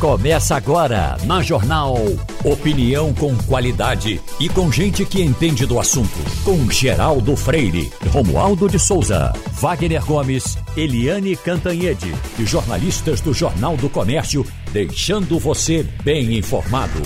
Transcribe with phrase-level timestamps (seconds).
[0.00, 1.96] Começa agora na Jornal.
[2.44, 6.18] Opinião com qualidade e com gente que entende do assunto.
[6.44, 13.88] Com Geraldo Freire, Romualdo de Souza, Wagner Gomes, Eliane Cantanhede e jornalistas do Jornal do
[13.88, 17.00] Comércio, deixando você bem informado.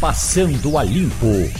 [0.00, 1.50] Passando a Limpo.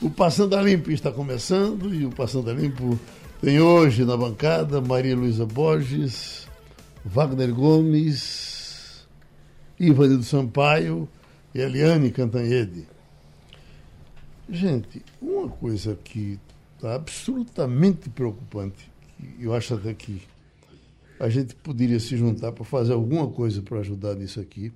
[0.00, 2.96] O Passando a Limpo está começando e o Passando a Limpo
[3.40, 6.46] tem hoje na bancada Maria Luísa Borges,
[7.04, 8.51] Wagner Gomes.
[9.84, 11.08] Ivanildo Sampaio
[11.52, 12.86] e Eliane Cantanhede.
[14.48, 16.38] Gente, uma coisa que
[16.76, 20.22] está absolutamente preocupante, e eu acho até que
[21.18, 24.72] a gente poderia se juntar para fazer alguma coisa para ajudar nisso aqui,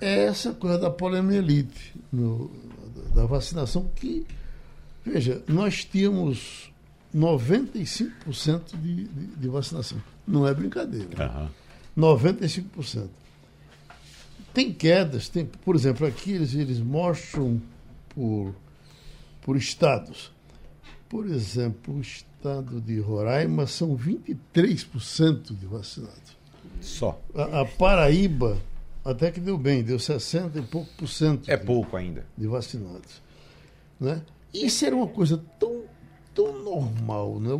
[0.00, 2.50] é essa coisa da poliomielite, no,
[3.14, 4.26] da vacinação, que,
[5.04, 6.72] veja, nós tínhamos
[7.14, 9.98] 95% de, de, de, vacinação.
[10.26, 11.50] Não é brincadeira.
[11.96, 12.14] Uhum.
[12.14, 13.08] 95%.
[14.56, 17.60] Tem quedas, tem, por exemplo, aqui eles, eles mostram
[18.08, 18.54] por,
[19.42, 20.32] por estados.
[21.10, 26.38] Por exemplo, o estado de Roraima são 23% de vacinados.
[26.80, 27.20] Só.
[27.34, 28.56] A, a, Paraíba
[29.04, 31.50] até que deu bem, deu 60 e pouco por cento.
[31.50, 32.24] É pouco ainda.
[32.34, 33.20] De vacinados.
[34.00, 34.22] Né?
[34.54, 35.82] Isso era uma coisa tão
[36.36, 37.40] tão normal.
[37.40, 37.50] Né?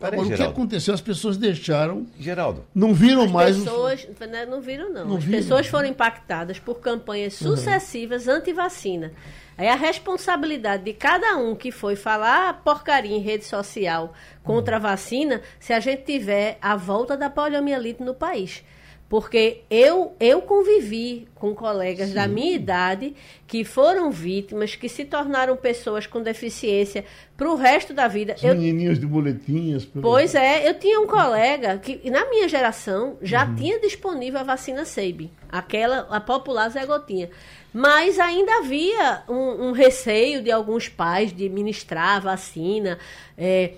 [0.00, 0.94] Agora, o que aconteceu?
[0.94, 2.06] As pessoas deixaram.
[2.18, 2.64] Geraldo.
[2.74, 3.58] Não viram As mais.
[3.58, 4.28] Pessoas, os...
[4.28, 5.06] Né, não viram, não.
[5.06, 5.38] não As viram.
[5.38, 8.34] pessoas foram impactadas por campanhas sucessivas uhum.
[8.34, 9.12] anti-vacina.
[9.58, 14.86] Aí a responsabilidade de cada um que foi falar porcaria em rede social contra uhum.
[14.86, 18.64] a vacina, se a gente tiver a volta da poliomielite no país.
[19.12, 22.14] Porque eu, eu convivi com colegas Sim.
[22.14, 23.14] da minha idade
[23.46, 27.04] que foram vítimas, que se tornaram pessoas com deficiência
[27.36, 28.36] para o resto da vida.
[28.36, 29.84] Os eu, menininhos de boletinhas.
[30.00, 33.54] Pois é, eu tinha um colega que, na minha geração, já uhum.
[33.54, 37.28] tinha disponível a vacina SEIB, aquela, a popular Zé Gotinha.
[37.70, 42.98] Mas ainda havia um, um receio de alguns pais de ministrar a vacina.
[43.36, 43.74] É,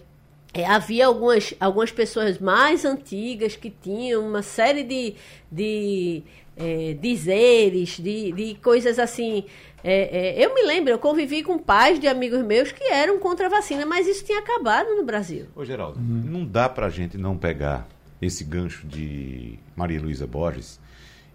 [0.54, 5.15] é, havia algumas, algumas pessoas mais antigas que tinham uma série de,
[5.50, 6.22] de
[6.56, 9.44] é, dizeres, de, de coisas assim.
[9.82, 13.47] É, é eu me lembro, eu convivi com pais de amigos meus que eram contra
[13.47, 15.47] a vacina, mas isso tinha acabado no Brasil.
[15.56, 16.22] Ô, Geraldo, uhum.
[16.25, 17.88] não dá pra gente não pegar
[18.22, 20.81] esse gancho de Maria Luísa Borges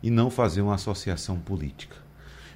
[0.01, 1.97] e não fazer uma associação política.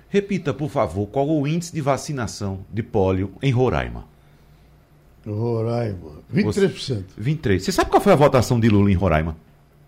[0.08, 4.13] Repita, por favor, qual o índice de vacinação de pólio em Roraima?
[5.26, 5.98] Roraima.
[6.34, 7.04] 23%.
[7.20, 7.60] 23%.
[7.60, 9.36] Você sabe qual foi a votação de Lula em Roraima?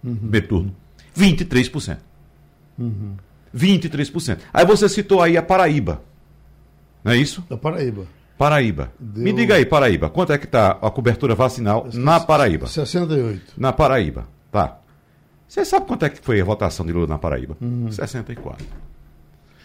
[0.03, 0.15] Uhum.
[0.15, 0.75] Beturno.
[1.17, 1.97] 23%.
[2.77, 3.15] Uhum.
[3.55, 4.39] 23%.
[4.53, 6.01] Aí você citou aí a Paraíba.
[7.03, 7.43] Não é isso?
[7.49, 8.05] A Paraíba.
[8.37, 8.91] Paraíba.
[8.99, 9.23] Deu...
[9.23, 12.67] Me diga aí, Paraíba, quanto é que está a cobertura vacinal na Paraíba?
[12.67, 13.53] 68.
[13.57, 14.79] Na Paraíba, tá.
[15.47, 17.55] Você sabe quanto é que foi a votação de Lula na Paraíba?
[17.61, 17.89] Uhum.
[17.91, 18.65] 64.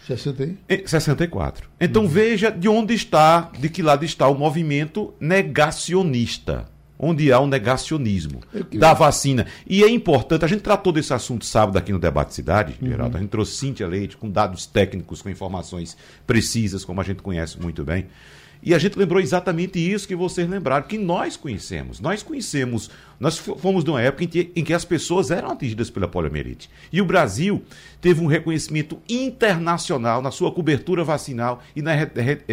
[0.05, 1.69] 64.
[1.79, 2.07] Então uhum.
[2.07, 6.69] veja de onde está, de que lado está o movimento negacionista.
[7.03, 8.79] Onde há o um negacionismo queria...
[8.79, 9.47] da vacina.
[9.65, 12.89] E é importante, a gente tratou desse assunto sábado aqui no Debate Cidade, uhum.
[12.89, 13.17] Geraldo.
[13.17, 15.97] A gente trouxe Cíntia Leite com dados técnicos, com informações
[16.27, 18.05] precisas, como a gente conhece muito bem.
[18.63, 21.99] E a gente lembrou exatamente isso que vocês lembraram, que nós conhecemos.
[21.99, 22.91] Nós conhecemos,
[23.21, 26.67] nós fomos de uma época em que, em que as pessoas eram atingidas pela poliomielite.
[26.91, 27.61] E o Brasil
[28.01, 31.91] teve um reconhecimento internacional na sua cobertura vacinal e na,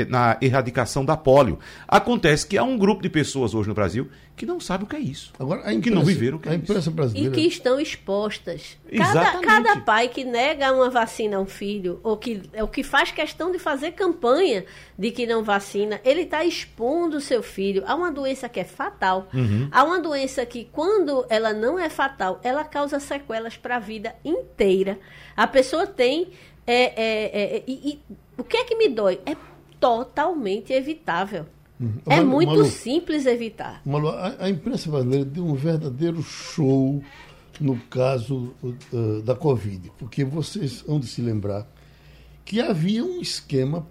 [0.06, 1.59] na erradicação da polio.
[1.89, 4.95] Acontece que há um grupo de pessoas hoje no Brasil que não sabe o que
[4.95, 5.33] é isso.
[5.39, 6.91] Agora, imprensa, que não viveram o que é isso.
[6.93, 7.29] Brasileira...
[7.29, 8.79] E que estão expostas.
[8.97, 13.11] Cada, cada, pai que nega uma vacina a um filho, ou que, ou que faz
[13.11, 14.65] questão de fazer campanha
[14.97, 18.65] de que não vacina, ele está expondo o seu filho a uma doença que é
[18.65, 19.69] fatal, uhum.
[19.73, 24.14] a uma doença que, quando ela não é fatal, ela causa sequelas para a vida
[24.24, 24.98] inteira.
[25.36, 26.28] A pessoa tem.
[26.66, 29.20] É, é, é, e, e, o que é que me dói?
[29.24, 29.36] É
[29.80, 31.46] totalmente evitável.
[31.80, 31.92] Uhum.
[32.06, 33.80] É Malu, muito Malu, simples evitar.
[33.84, 37.02] Malu, a, a, imprensa brasileira deu um verdadeiro show
[37.60, 41.66] no caso uh, da Covid, porque vocês vão de se lembrar
[42.44, 43.87] que havia um esquema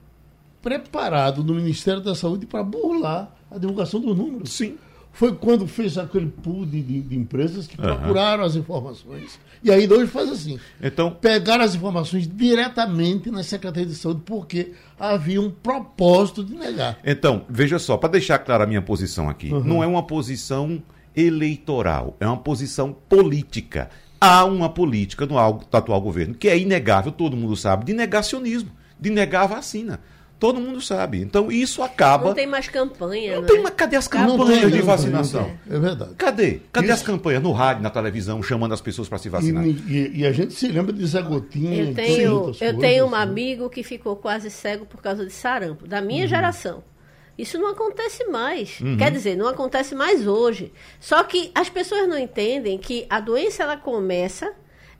[0.61, 4.51] preparado no Ministério da Saúde para burlar a divulgação dos números.
[4.51, 4.77] Sim
[5.17, 7.87] foi quando fez aquele pool de, de, de empresas que uhum.
[7.87, 9.39] procuraram as informações.
[9.63, 10.59] E aí hoje faz assim.
[10.79, 16.99] Então, pegaram as informações diretamente na Secretaria de Saúde, porque havia um propósito de negar.
[17.03, 19.63] Então, veja só, para deixar clara a minha posição aqui, uhum.
[19.63, 20.83] não é uma posição
[21.15, 23.89] eleitoral, é uma posição política.
[24.21, 29.09] Há uma política no atual governo, que é inegável, todo mundo sabe, de negacionismo, de
[29.09, 29.99] negar a vacina.
[30.39, 31.19] Todo mundo sabe.
[31.21, 32.25] Então isso acaba.
[32.27, 33.35] Não tem mais campanha.
[33.35, 33.47] Não né?
[33.47, 33.73] tem mais.
[33.75, 35.51] Cadê as campanhas Não de vacinação?
[35.69, 36.11] É verdade.
[36.15, 36.59] Cadê?
[36.71, 39.65] Cadê Isso- as campanhas no rádio, na televisão, chamando as pessoas para se E, vacinar?
[39.67, 41.75] e- e a gente se lembra de Zé Gotinha.
[41.83, 43.17] Eu e tenho, eu coisas, tenho um né?
[43.17, 46.27] amigo que ficou quase cego por causa de sarampo, da minha Uhum.
[46.29, 46.83] geração.
[47.37, 48.79] Isso não acontece mais.
[48.97, 50.71] Quer dizer, não acontece mais hoje.
[50.99, 54.51] Só que as pessoas não entendem que a doença ela começa,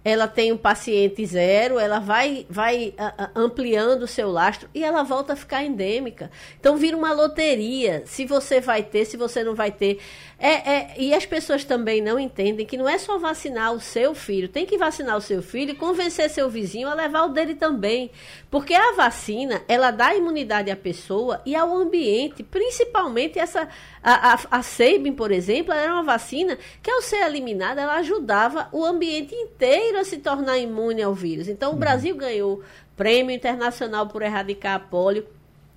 [0.07, 2.93] ela tem um paciente zero, ela vai, vai
[3.35, 6.31] ampliando o seu lastro e ela volta a ficar endêmica.
[6.57, 8.03] Então vira uma loteria.
[8.05, 9.99] Se você vai ter, se você não vai ter.
[10.39, 14.13] É, é- e as pessoas também não entendem que não é só vacinar o seu
[14.13, 17.55] filho, tem que vacinar o seu filho e convencer seu vizinho a levar o dele
[17.55, 18.11] também.
[18.51, 23.67] Porque a vacina, ela dá imunidade à pessoa e ao ambiente, principalmente essa.
[24.03, 28.69] A, a, a Sabin, por exemplo, era uma vacina que, ao ser eliminada, ela ajudava
[28.71, 31.47] o ambiente inteiro a se tornar imune ao vírus.
[31.47, 32.61] Então, o Brasil ganhou
[32.95, 35.27] prêmio internacional por erradicar a polio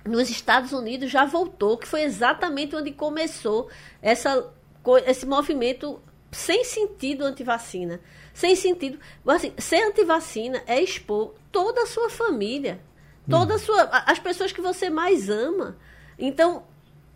[0.05, 3.69] nos Estados Unidos já voltou, que foi exatamente onde começou
[4.01, 4.51] essa,
[5.05, 6.01] esse movimento
[6.31, 7.99] sem sentido antivacina.
[8.33, 8.97] Sem sentido.
[9.27, 12.79] Assim, ser antivacina é expor toda a sua família,
[13.29, 15.77] toda a sua, a- as pessoas que você mais ama.
[16.17, 16.63] Então,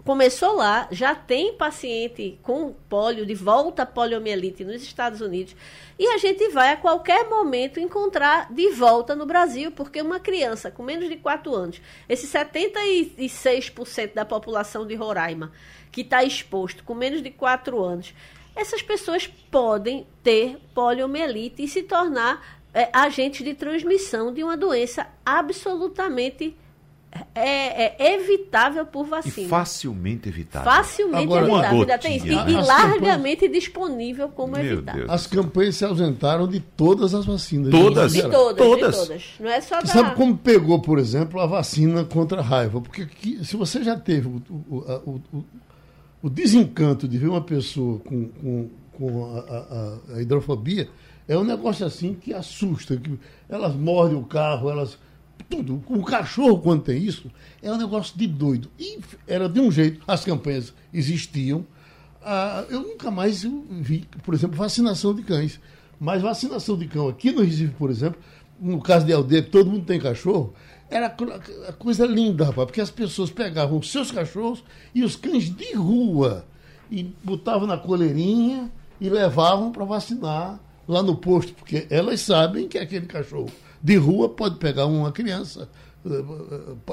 [0.05, 5.55] começou lá, já tem paciente com polio, de volta à poliomielite nos Estados Unidos,
[5.97, 10.69] e a gente vai a qualquer momento encontrar de volta no Brasil, porque uma criança
[10.69, 15.51] com menos de 4 anos, esse 76% da população de Roraima
[15.91, 18.13] que está exposto com menos de 4 anos,
[18.55, 25.07] essas pessoas podem ter poliomielite e se tornar é, agentes de transmissão de uma doença
[25.25, 26.55] absolutamente
[27.33, 29.47] é, é evitável por E vacina.
[29.49, 30.71] facilmente evitável.
[30.71, 31.79] Facilmente Agora, evitável.
[31.81, 32.27] ainda tem isso.
[32.27, 34.95] E, e largamente disponível como Meu evitar.
[34.95, 35.09] Deus.
[35.09, 37.71] As campanhas se ausentaram de todas as vacinas.
[37.71, 38.11] Todas?
[38.13, 38.31] De Geral.
[38.31, 38.95] todas, Todas.
[38.95, 39.23] de todas.
[39.39, 39.87] Não é só da...
[39.87, 42.81] Sabe como pegou, por exemplo, a vacina contra a raiva?
[42.81, 45.43] Porque que- se você já teve o, o- o-
[46.23, 49.67] o- desencanto de ver uma pessoa com, com, com a, a-
[50.13, 50.89] a- a hidrofobia,
[51.27, 52.95] é um negócio assim que assusta.
[52.97, 53.17] Que
[53.49, 54.97] elas mordem o carro, elas.
[55.49, 55.83] Tudo.
[55.87, 58.69] O cachorro, quando tem isso, é um negócio de doido.
[58.79, 61.65] E era de um jeito, as campanhas existiam.
[62.23, 65.59] Ah, eu nunca mais vi, por exemplo, vacinação de cães.
[65.99, 68.19] Mas vacinação de cão aqui no Recife, por exemplo,
[68.59, 70.53] no caso de aldeia, todo mundo tem cachorro,
[70.89, 71.07] era
[71.67, 75.73] a coisa linda, rapaz, porque as pessoas pegavam os seus cachorros e os cães de
[75.73, 76.45] rua
[76.91, 82.77] e botavam na coleirinha e levavam para vacinar lá no posto, porque elas sabem que
[82.77, 83.49] aquele cachorro
[83.85, 85.69] de rua pode pegar uma criança.
[86.05, 86.23] eh,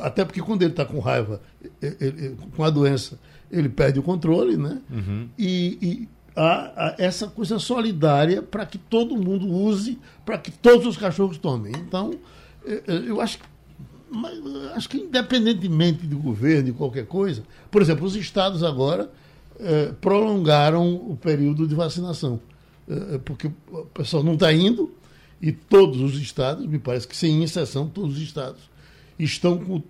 [0.02, 1.40] Até porque quando ele está com raiva,
[1.82, 3.18] eh, ele- com a doença,
[3.50, 4.80] ele perde o controle, né?
[5.38, 10.86] E, e há, há essa coisa solidária para que todo mundo use, para que todos
[10.86, 11.72] os cachorros tomem.
[11.76, 12.12] Então,
[12.66, 13.44] eh, eh, eu acho que
[14.14, 19.10] mas, eh, acho que independentemente do governo, de qualquer coisa, por exemplo, os estados agora
[19.60, 22.38] eh, prolongaram o período de vacinação,
[22.88, 24.90] Eh, porque o pessoal não está indo
[25.42, 28.70] e todos os estados, me parece que sem exceção, todos os estados
[29.18, 29.82] estão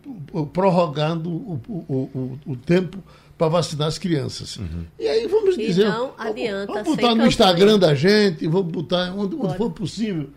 [0.52, 2.10] prorrogando o, o-
[2.46, 2.98] o- o tempo
[3.38, 4.58] para vacinar as crianças.
[4.98, 7.28] E aí vamos E dizer, vamos- adianta vamos botar no campanha.
[7.28, 10.28] Instagram da gente, vamos botar onde, onde for possível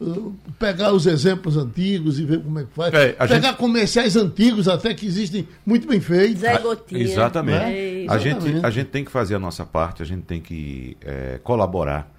[0.00, 2.92] uh, pegar os exemplos antigos e ver como é que faz.
[2.94, 6.40] É, pegar gente- comerciais antigos até que existem muito bem feitos.
[6.40, 7.00] Zé Gotinha.
[7.02, 7.64] Exatamente.
[7.64, 8.66] É, A gente, Exatamente.
[8.66, 12.10] a gente tem que fazer a nossa parte, a gente tem que é, colaborar.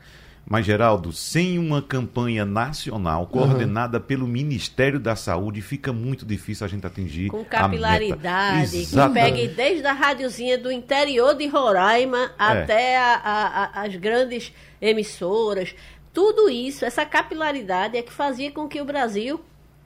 [0.45, 6.69] Mas, Geraldo, sem uma campanha nacional coordenada pelo Ministério da Saúde, fica muito difícil a
[6.69, 9.07] gente atingir com a capilaridade, meta.
[9.07, 12.43] que pegue desde a rádiozinha do interior de Roraima É.
[12.43, 14.51] até a- a- a- as grandes
[14.81, 15.73] emissoras.
[16.13, 19.39] Tudo isso, essa capilaridade é que fazia com que o Brasil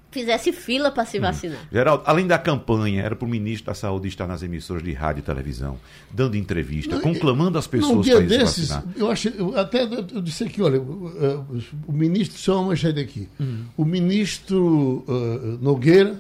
[0.10, 1.06] fizesse fila para Hum.
[1.06, 1.60] se vacinar.
[1.72, 5.20] Geraldo, além da campanha, era para o ministro da Saúde estar nas emissoras de rádio
[5.20, 5.78] e televisão,
[6.12, 8.94] dando entrevista, Não, conclamando as pessoas para se desses, vacinar.
[8.96, 11.46] eu achei, eu até eu disse aqui, olha, o,
[11.88, 13.66] o ministro, só uma manchete aqui, Hum.
[13.76, 16.20] o ministro eh, Nogueira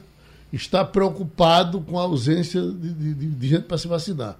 [0.52, 4.38] está preocupado com a ausência de- de- de gente para se vacinar.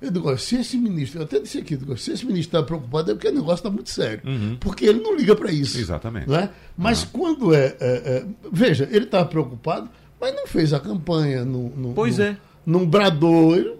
[0.00, 3.10] Eu digo, se esse ministro, eu até disse aqui, digo, se esse ministro está preocupado
[3.10, 4.22] é porque o negócio está muito sério.
[4.60, 5.76] Porque ele não liga para isso.
[5.76, 5.82] Uhum.
[5.82, 6.28] Exatamente.
[6.28, 6.50] Não é?
[6.76, 9.88] Mas quando é, é, é, Veja, ele estava preocupado,
[10.20, 12.36] mas não fez a campanha, não, não, Pois não, é.
[12.64, 13.56] não bradou.
[13.56, 13.76] Ele,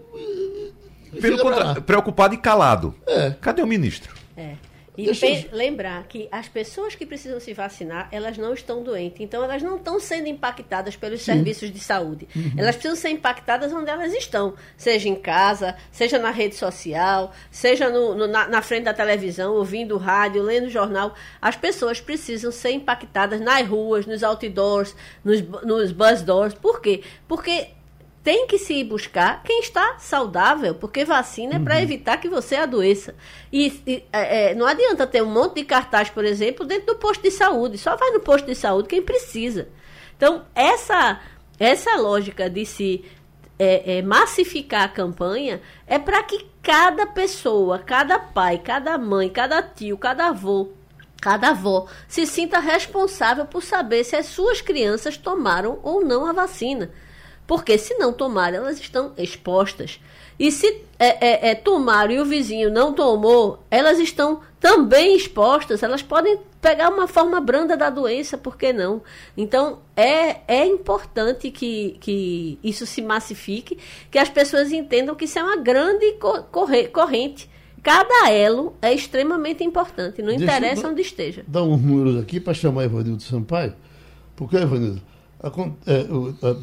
[1.21, 1.81] Pelo lá.
[1.81, 2.95] preocupado e calado.
[3.07, 3.31] É.
[3.41, 4.15] Cadê o ministro?
[4.37, 4.55] É.
[4.99, 5.14] E eu-
[5.52, 9.21] lembrar que as pessoas que precisam se vacinar, elas não estão doentes.
[9.21, 12.26] Então, elas não estão sendo impactadas pelos serviços de saúde.
[12.35, 12.52] Uhum.
[12.57, 14.55] Elas precisam ser impactadas onde elas estão.
[14.76, 19.55] Seja em casa, seja na rede social, seja no- no- na, na frente da televisão,
[19.55, 21.14] ouvindo rádio, lendo jornal.
[21.40, 26.55] As pessoas precisam ser impactadas nas ruas, nos outdoors, nos, nos bus doors.
[26.55, 27.02] Por quê?
[27.28, 27.69] Porque
[28.23, 31.83] tem que se buscar quem está saudável, porque vacina é para uhum.
[31.83, 33.15] evitar que você adoeça.
[33.53, 36.97] E, e é, é, não adianta ter um monte de cartaz, por exemplo, dentro do
[36.97, 37.79] posto de saúde.
[37.79, 39.69] Só vai no posto de saúde quem precisa.
[40.17, 41.21] Então, essa,
[41.59, 43.05] essa lógica de se
[43.59, 49.63] é, é, massificar a campanha é para que cada pessoa, cada pai, cada mãe, cada
[49.63, 50.71] tio, cada avô,
[51.21, 56.33] cada avó se sinta responsável por saber se as suas crianças tomaram ou não a
[56.33, 56.91] vacina.
[57.49, 59.99] Porque se não tomar, elas estão expostas.
[60.38, 65.83] E se é, é, é, tomaram e o vizinho não tomou, elas estão também expostas,
[65.83, 69.00] elas podem pegar uma forma branda da doença, por que não?
[69.35, 73.78] Então, é, é importante que, que isso se massifique,
[74.11, 76.19] que as pessoas entendam que isso é uma grande
[76.93, 77.49] corrente.
[77.83, 81.45] Cada elo é extremamente importante, não Deixa interessa onde esteja.
[81.49, 83.73] Dá uns números aqui para chamar Evanildo Sampaio,
[84.37, 85.18] porque, Evanildo, a,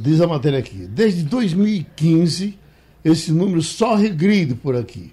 [0.01, 2.58] diz a matéria aqui, desde 2015,
[3.03, 5.12] esse número só regride por aqui.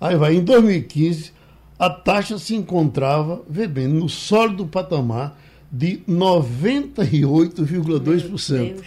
[0.00, 1.32] Aí vai, em 2015,
[1.78, 5.38] a taxa se encontrava, bebendo no sólido patamar
[5.70, 8.82] de 98,2%.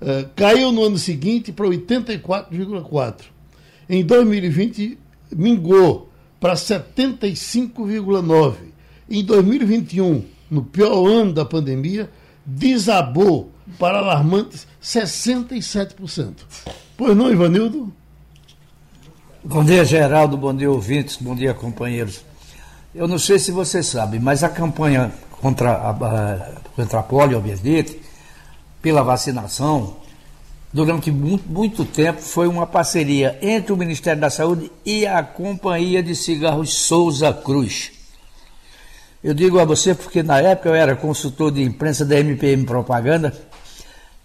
[0.00, 3.22] É, caiu no ano seguinte para 84,4%.
[3.88, 4.98] Em 2020,
[5.34, 8.54] mingou para 75,9%.
[9.08, 12.10] Em 2021, no pior ano da pandemia,
[12.44, 16.34] desabou para alarmantes 67%.
[16.96, 17.92] Pois não, Ivanildo?
[19.42, 20.36] Bom dia, Geraldo.
[20.36, 21.16] Bom dia, ouvintes.
[21.16, 22.24] Bom dia, companheiros.
[22.94, 28.00] Eu não sei se você sabe, mas a campanha contra a, contra a poliomielite,
[28.80, 29.96] pela vacinação,
[30.72, 36.02] durante muito, muito tempo foi uma parceria entre o Ministério da Saúde e a Companhia
[36.02, 37.93] de Cigarros Souza Cruz.
[39.24, 43.32] Eu digo a você porque na época eu era consultor de imprensa da MPM Propaganda,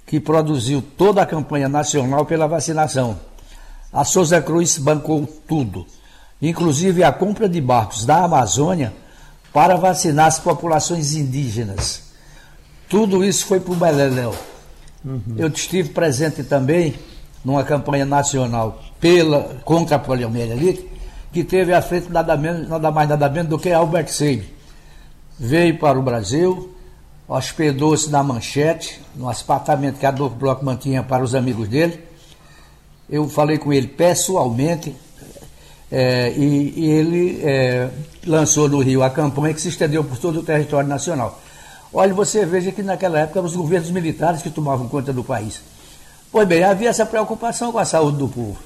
[0.05, 3.17] que produziu toda a campanha nacional pela vacinação.
[3.93, 5.87] A Souza Cruz bancou tudo,
[6.41, 8.91] inclusive a compra de barcos da Amazônia
[9.53, 12.11] para vacinar as populações indígenas.
[12.89, 14.35] Tudo isso foi para o Beleléu.
[15.05, 15.21] Uhum.
[15.37, 16.95] Eu estive presente também
[17.45, 20.85] numa campanha nacional pela, contra a poliomielite,
[21.31, 24.58] que teve à frente nada, menos, nada mais nada menos do que Albert Seib
[25.39, 26.69] veio para o Brasil,
[27.27, 32.03] hospedou-se na Manchete, no apartamento que a Adolfo Bloco mantinha para os amigos dele.
[33.09, 34.93] Eu falei com ele pessoalmente
[35.91, 37.89] é, e, e, ele é,
[38.27, 41.39] lançou no Rio a campanha que se estendeu por todo o território nacional.
[41.91, 45.61] Olha, você veja que naquela época eram os governos militares que tomavam conta do país.
[46.31, 48.57] Pois bem, havia essa preocupação com a saúde do povo.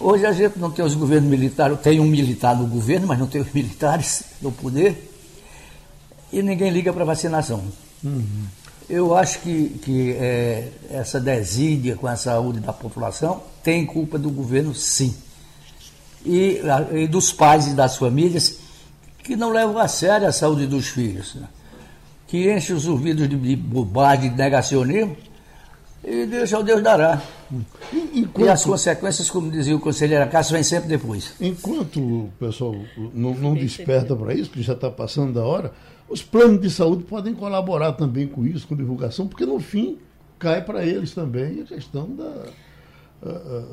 [0.00, 3.26] Hoje a gente não tem os governos militares, tem um militar no governo, mas não
[3.26, 5.11] tem os militares no poder
[6.32, 7.62] e ninguém liga para vacinação.
[8.02, 8.46] Uhum.
[8.88, 14.30] Eu acho que, que é, essa desídia com a saúde da população tem culpa do
[14.30, 15.14] governo, sim.
[16.24, 16.60] E,
[16.92, 18.58] e dos pais e das famílias
[19.22, 21.48] que não levam a sério a saúde dos filhos, né?
[22.26, 25.16] que enchem os ouvidos de, de bobagem, de negacionismo
[26.04, 27.22] e deixa o Deus dará.
[28.12, 31.34] Enquanto, e as consequências, como dizia o conselheiro Cássio, vêm sempre depois.
[31.40, 32.74] Enquanto o pessoal
[33.14, 35.72] não, não desperta para isso, porque já está passando da hora,
[36.08, 39.98] os planos de saúde podem colaborar também com isso, com divulgação, porque no fim
[40.38, 42.46] cai para eles também a questão da,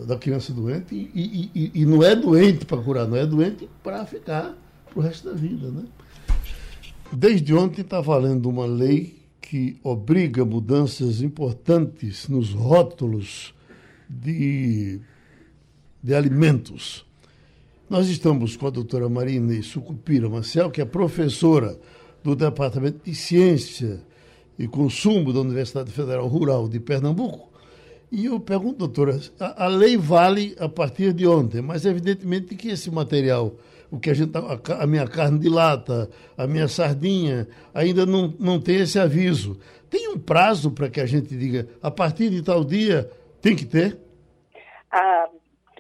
[0.06, 0.94] da criança doente.
[0.94, 4.56] E, e, e, não é doente para curar, não é doente para ficar
[4.86, 5.70] para o resto da vida.
[5.72, 5.84] Né?
[7.12, 13.54] Desde ontem está valendo uma lei que obriga mudanças importantes nos rótulos
[14.08, 15.00] de,
[16.04, 17.04] de alimentos.
[17.90, 21.80] Nós estamos com a doutora Marina Sucupira Marcel, que é professora
[22.24, 24.02] do Departamento de Ciência
[24.58, 27.50] e Consumo da Universidade Federal Rural de Pernambuco.
[28.12, 32.70] E eu pergunto, doutora, a, a lei vale a partir de ontem, mas evidentemente que
[32.70, 33.54] esse material,
[33.92, 38.34] o que a gente a, a minha carne de lata, a minha sardinha, ainda não,
[38.40, 39.60] não tem esse aviso.
[39.90, 43.10] Tem um prazo para que a gente diga, a partir de tal dia
[43.42, 43.98] tem que ter?
[44.92, 45.30] Ah,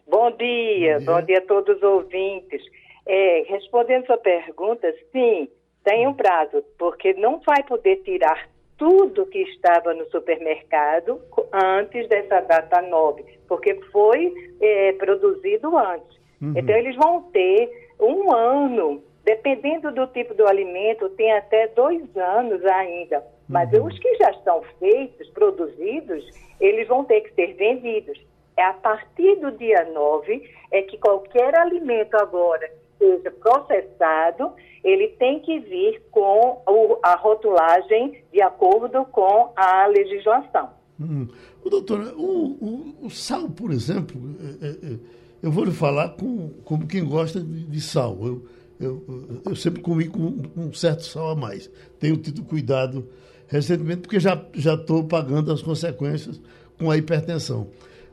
[0.08, 2.62] bom dia, bom dia, bom dia a todos os ouvintes.
[3.08, 5.50] É, respondendo sua pergunta, sim,
[5.84, 11.22] tem um prazo, porque não vai poder tirar tudo que estava no supermercado
[11.52, 16.18] antes dessa data 9, porque foi é, produzido antes.
[16.42, 16.54] Uhum.
[16.56, 17.70] Então, eles vão ter
[18.00, 23.22] um ano, dependendo do tipo do alimento, tem até dois anos ainda.
[23.50, 23.86] Mas uhum.
[23.86, 26.26] os que já estão feitos, produzidos,
[26.62, 28.18] eles vão ter que ser vendidos.
[28.56, 32.70] É a partir do dia 9 é que qualquer alimento agora
[33.00, 34.52] seja processado,
[34.84, 36.62] ele tem que vir com
[37.02, 40.70] a rotulagem de acordo com a legislação.
[41.00, 41.28] Hum.
[41.64, 44.22] O doutor, o, o, o, sal, por exemplo,
[44.62, 45.00] é, é, é,
[45.42, 48.18] eu vou lhe falar com, como quem gosta de, de sal.
[48.22, 48.46] Eu,
[48.80, 51.70] eu, eu, sempre comi com um certo sal a mais.
[52.00, 53.08] Tenho tido cuidado
[53.48, 56.40] recentemente, porque já estou pagando as consequências
[56.78, 57.70] com a hipertensão.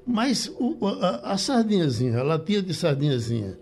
[0.07, 3.59] Mas o, a, a, sardinhazinha, a latinha de sardinhazinha,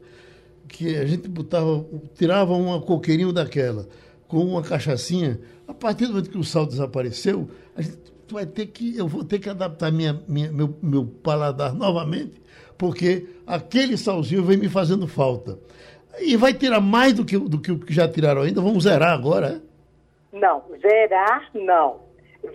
[0.75, 3.87] que a gente botava, tirava uma coqueirinho daquela
[4.27, 5.39] com uma cachaçinha,
[5.69, 7.97] a partir do momento que o sal desapareceu, a gente
[8.29, 12.43] vai ter que, eu vou ter que adaptar minha, minha, meu, meu paladar novamente,
[12.77, 15.57] porque aquele salzinho vem me fazendo falta.
[16.19, 18.61] E vai tirar mais do que, do que já tiraram ainda?
[18.61, 19.61] Vamos zerar agora,
[20.33, 20.37] é?
[20.37, 22.03] Não, zerar não.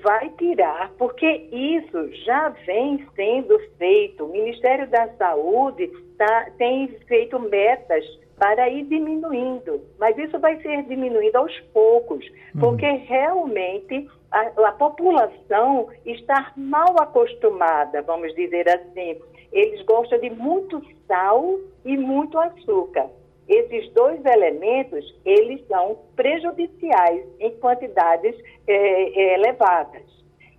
[0.04, 4.26] Vai tirar, porque isso já vem sendo feito.
[4.26, 8.06] O Ministério da Saúde tá, tem feito metas
[8.38, 12.62] para ir diminuindo, mas isso vai ser diminuído aos poucos, uhum.
[12.62, 19.18] porque realmente a, a, população está mal acostumada, vamos dizer assim.
[19.52, 23.08] Eles gostam de muito sal e muito açúcar.
[23.48, 28.36] Esses dois elementos, eles são prejudiciais em quantidades
[28.68, 30.04] é, é, elevadas.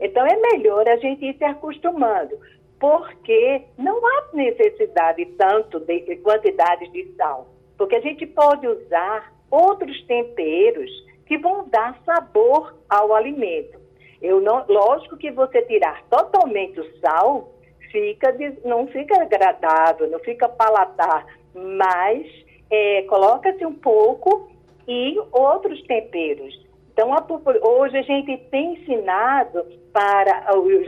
[0.01, 2.37] Então, é melhor a gente ir se acostumando,
[2.81, 7.47] porque não há necessidade tanto de quantidades de sal,
[7.77, 10.91] porque a gente pode usar outros temperos
[11.27, 13.79] que vão dar sabor ao alimento.
[14.23, 17.55] Eu não, lógico que você tirar totalmente o sal,
[17.93, 18.35] fica,
[18.65, 22.27] não fica agradável, não fica palatar, mas
[22.71, 24.51] é, coloca-se um pouco
[24.89, 26.70] e outros temperos.
[26.93, 27.25] Então, a,
[27.63, 30.45] hoje a gente tem ensinado para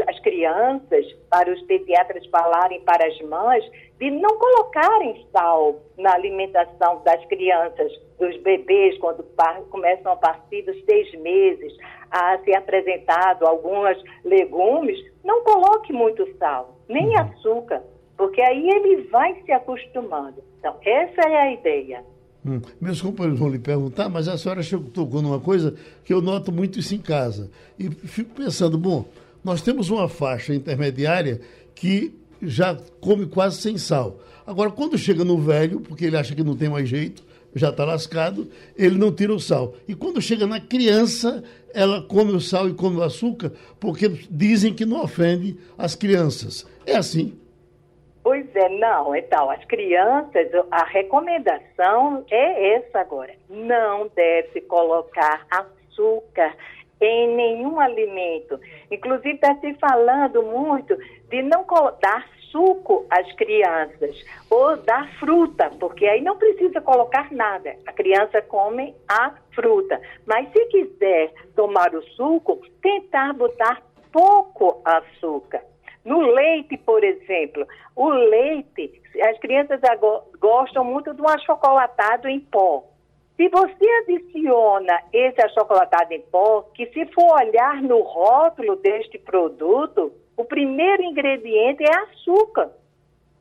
[0.09, 3.64] as crianças, para os pediatras falarem para as mães,
[3.99, 9.25] de não colocarem sal na alimentação das crianças, dos bebês, quando
[9.71, 11.73] começam a partir dos seis meses,
[12.11, 17.18] a ser apresentado alguns legumes, não coloque muito sal, nem uhum.
[17.21, 17.82] açúcar,
[18.16, 20.42] porque aí ele vai se acostumando.
[20.59, 22.04] Então, essa é a ideia.
[22.45, 22.61] Hum.
[22.81, 26.79] Meus companheiros vão lhe perguntar, mas a senhora tocou numa coisa que eu noto muito
[26.79, 27.51] isso em casa.
[27.79, 29.07] E fico pensando, bom,
[29.45, 31.41] nós temos uma faixa intermediária
[31.75, 34.21] que já come quase sem sal.
[34.45, 37.23] Agora, quando chega no velho, porque ele acha que não tem mais jeito,
[37.55, 39.75] já está lascado, ele não tira o sal.
[39.87, 44.75] E quando chega na criança, ela come o sal e come o açúcar, porque dizem
[44.75, 46.67] que não ofende as crianças.
[46.85, 47.35] É assim.
[48.23, 49.15] Pois é, não.
[49.17, 53.35] Então, as crianças, a recomendação é essa agora.
[53.49, 56.54] Não deve colocar açúcar
[57.00, 58.61] em nenhum alimento.
[58.91, 60.97] Inclusive, está se falando muito
[61.28, 61.67] de não
[62.00, 64.15] dar suco às crianças
[64.49, 67.75] ou dar fruta, porque aí não precisa colocar nada.
[67.87, 70.00] A criança come a fruta.
[70.26, 73.82] Mas se quiser tomar o suco, tentar botar
[74.13, 75.72] pouco açúcar.
[76.04, 79.80] No leite, por exemplo, o leite, as crianças
[80.41, 82.84] gostam muito do achocolatado em pó.
[83.36, 90.12] Se você adiciona esse achocolatado em pó, que se for olhar no rótulo deste produto,
[90.36, 92.71] o primeiro ingrediente é açúcar.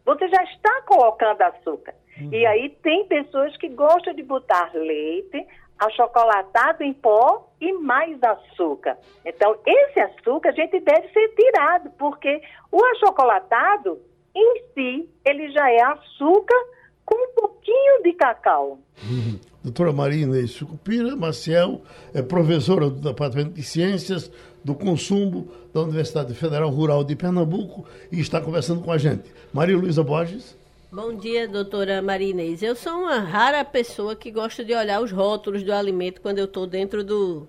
[0.05, 1.93] Você já está colocando açúcar.
[2.19, 2.29] Uhum.
[2.31, 5.45] E aí tem pessoas que gostam de botar leite,
[5.81, 8.97] achocolatado em pó e mais açúcar.
[9.25, 12.41] Então, esse açúcar a gente deve ser tirado, porque
[12.71, 13.99] o achocolatado
[14.35, 16.55] em si, ele já é açúcar
[17.03, 18.79] com um pouquinho de cacau.
[19.63, 21.81] Doutora Marina Sucupira Maciel
[22.15, 24.31] é professora do Departamento de Ciências
[24.63, 29.31] do Consumo da Universidade Federal Rural de Pernambuco e está conversando com a gente.
[29.53, 30.59] Maria Luísa Borges.
[30.93, 32.61] Bom dia, doutora Marinês.
[32.61, 36.43] Eu sou uma rara pessoa que gosta de olhar os rótulos do alimento quando eu
[36.43, 37.47] estou dentro do,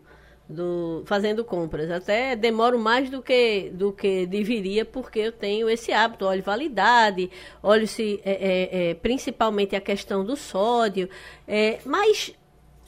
[0.48, 1.90] do fazendo compras.
[1.90, 6.24] Até demoro mais do que do que deveria, porque eu tenho esse hábito.
[6.24, 7.28] Olho validade,
[7.60, 11.10] olho se é, é, é, principalmente a questão do sódio.
[11.48, 12.32] É, mas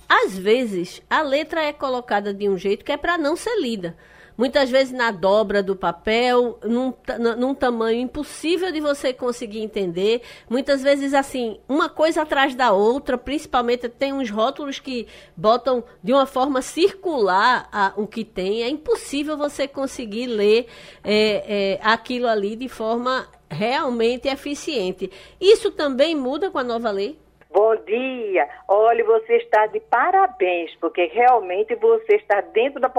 [0.08, 3.96] às vezes a letra é colocada de um jeito que é para não ser lida
[4.36, 6.92] muitas vezes na dobra do papel, num,
[7.38, 10.22] num tamanho impossível de você conseguir entender.
[10.48, 16.12] Muitas vezes, assim, uma coisa atrás da outra, principalmente tem uns rótulos que botam de
[16.12, 18.62] uma forma circular a, o que tem.
[18.62, 20.66] É impossível você conseguir ler
[21.02, 25.10] é, é, aquilo ali de forma realmente eficiente.
[25.40, 27.23] Isso também muda com a nova lei?
[27.54, 28.48] Bom dia.
[28.66, 32.90] Olha, você está de parabéns, porque realmente você está dentro da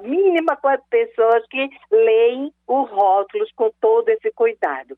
[0.00, 4.96] mínima quantidade de pessoas que leem os rótulos com todo esse cuidado.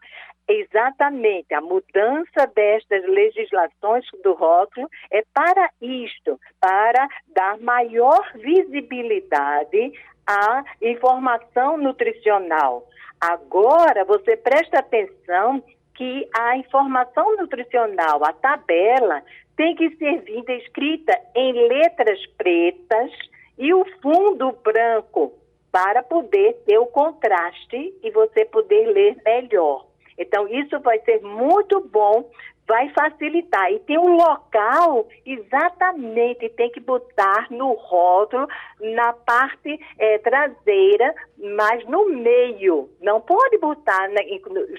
[0.49, 9.93] Exatamente, a mudança destas legislações do rótulo é para isto, para dar maior visibilidade
[10.25, 12.87] a informação nutricional.
[13.21, 15.61] Agora, você presta atenção
[16.01, 19.23] que a informação nutricional, a tabela,
[19.55, 23.13] tem que ser vinda escrita em letras pretas
[23.59, 25.35] e o fundo branco
[25.71, 29.85] para poder ter o contraste e você poder ler melhor.
[30.17, 32.31] Então, isso vai ser muito bom,
[32.71, 33.73] vai facilitar.
[33.73, 38.47] E tem um local exatamente, tem que botar no rótulo,
[38.81, 42.89] na parte é, traseira, mas no meio.
[43.01, 44.23] Não pode botar né,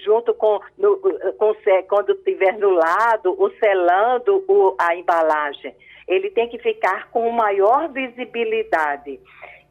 [0.06, 0.98] junto com, no,
[1.38, 1.54] com
[1.90, 5.76] quando estiver no lado, ou selando o, a embalagem.
[6.08, 9.20] Ele tem que ficar com maior visibilidade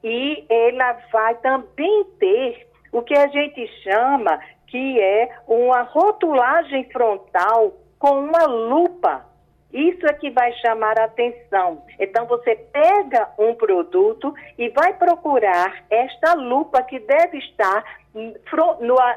[0.05, 7.75] e ela vai também ter o que a gente chama que é uma rotulagem frontal
[8.01, 9.25] com uma lupa.
[9.73, 11.85] Isso é que vai chamar a atenção.
[12.01, 17.85] Então, você pega um produto e vai procurar esta lupa que deve estar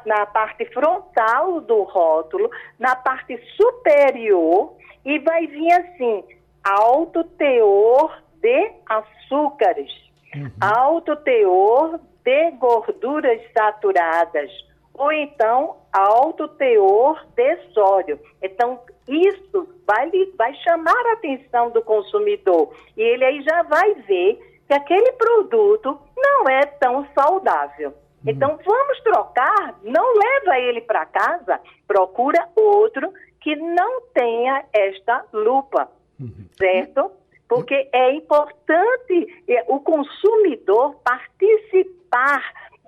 [0.06, 6.24] na parte frontal do rótulo, na parte superior, e vai vir assim:
[6.63, 10.04] alto teor de açúcares
[10.36, 10.52] uhum.
[10.62, 14.52] alto teor de gorduras saturadas,
[14.93, 18.19] ou então alto teor de sódio.
[18.41, 22.73] Então, isso vai, vai chamar a atenção do consumidor.
[22.95, 27.89] E ele aí já vai ver que aquele produto não é tão saudável.
[27.89, 28.32] Uhum.
[28.32, 35.89] Então, vamos trocar, não leva ele para casa, procura outro que não tenha esta lupa,
[36.19, 36.45] uhum.
[36.58, 37.12] certo?
[37.53, 42.41] porque é importante é, o consumidor participar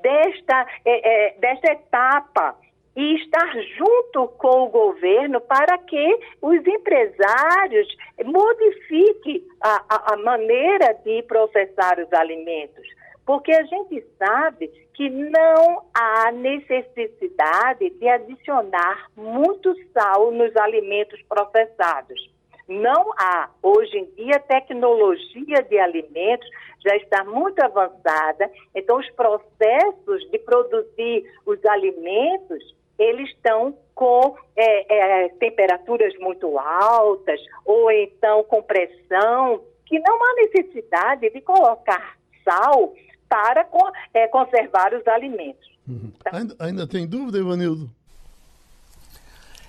[0.05, 2.55] desta, é, é, desta etapa
[2.95, 7.87] e estar junto com o governo para que os empresários
[8.23, 12.87] modifiquem a, a, a maneira de processar os alimentos.
[13.25, 22.34] Porque a gente sabe que não há necessidade de adicionar muito sal nos alimentos processados.
[22.67, 23.49] Não há.
[23.61, 26.49] Hoje em dia, a tecnologia de alimentos
[26.83, 35.25] já está muito avançada, então os processos de produzir os alimentos, eles estão com é,
[35.25, 42.93] é, temperaturas muito altas, ou então com pressão, que não há necessidade de colocar sal
[43.27, 43.67] para
[44.13, 45.69] é, conservar os alimentos.
[45.87, 46.11] Uhum.
[46.23, 46.37] Tá?
[46.37, 47.89] Ainda, ainda tem dúvida, Ivanildo?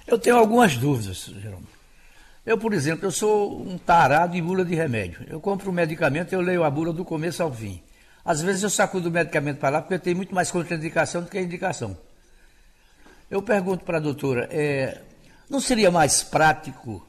[0.07, 1.76] Eu tenho algumas dúvidas, Jerônimo.
[2.47, 5.27] Eu, por exemplo, eu sou um tarado em bula de remédio.
[5.29, 7.83] Eu compro um medicamento eu leio a bula do começo ao fim.
[8.25, 11.41] Às vezes eu sacudo o medicamento para lá porque tenho muito mais contraindicação do que
[11.41, 11.99] indicação.
[13.29, 15.01] Eu pergunto para a doutora, é,
[15.51, 17.05] não seria mais prático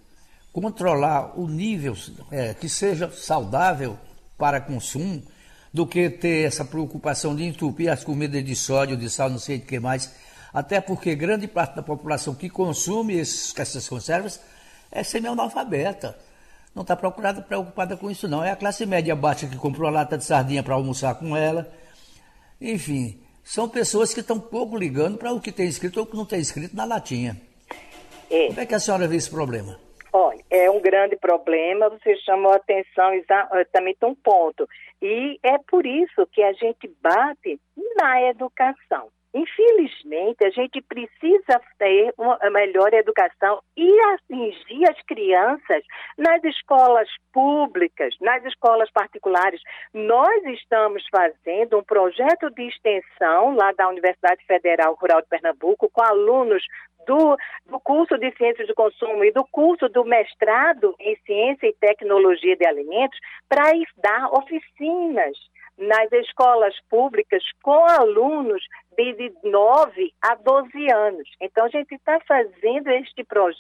[0.52, 1.96] controlar o nível
[2.32, 3.96] é, que seja saudável
[4.40, 5.22] para consumo
[5.72, 9.60] do que ter essa preocupação de entupir as comidas de sódio, de sal, não sei
[9.60, 10.12] de que mais?
[10.52, 14.40] Até porque grande parte da população que consome esses, essas conservas
[14.92, 16.18] é semi-analfabeta.
[16.76, 18.44] Não está preocupada com isso, não.
[18.44, 21.72] É a classe média baixa que comprou a lata de sardinha para almoçar com ela.
[22.62, 26.16] Enfim, são pessoas que estão pouco ligando para o que tem escrito ou o que
[26.16, 27.36] não tem escrito na latinha.
[28.30, 28.48] É.
[28.48, 29.80] Como é que a senhora vê esse problema?
[30.14, 34.68] Olha, é um grande problema, você chamou a atenção exatamente um ponto.
[35.02, 37.60] E é por isso que a gente bate
[37.96, 39.10] na educação.
[39.34, 45.84] Infelizmente, a gente precisa ter uma melhor educação e atingir as crianças
[46.18, 49.62] nas escolas públicas, nas escolas particulares.
[49.94, 56.02] Nós estamos fazendo um projeto de extensão lá da Universidade Federal Rural de Pernambuco com
[56.02, 56.64] alunos
[57.06, 61.74] do, do curso de Ciências do Consumo e do curso do mestrado em Ciência e
[61.74, 65.38] Tecnologia de Alimentos para dar oficinas
[65.78, 68.64] nas escolas públicas com alunos
[68.98, 71.30] de 9 a 12 anos.
[71.40, 73.60] Então, a gente está fazendo este, proje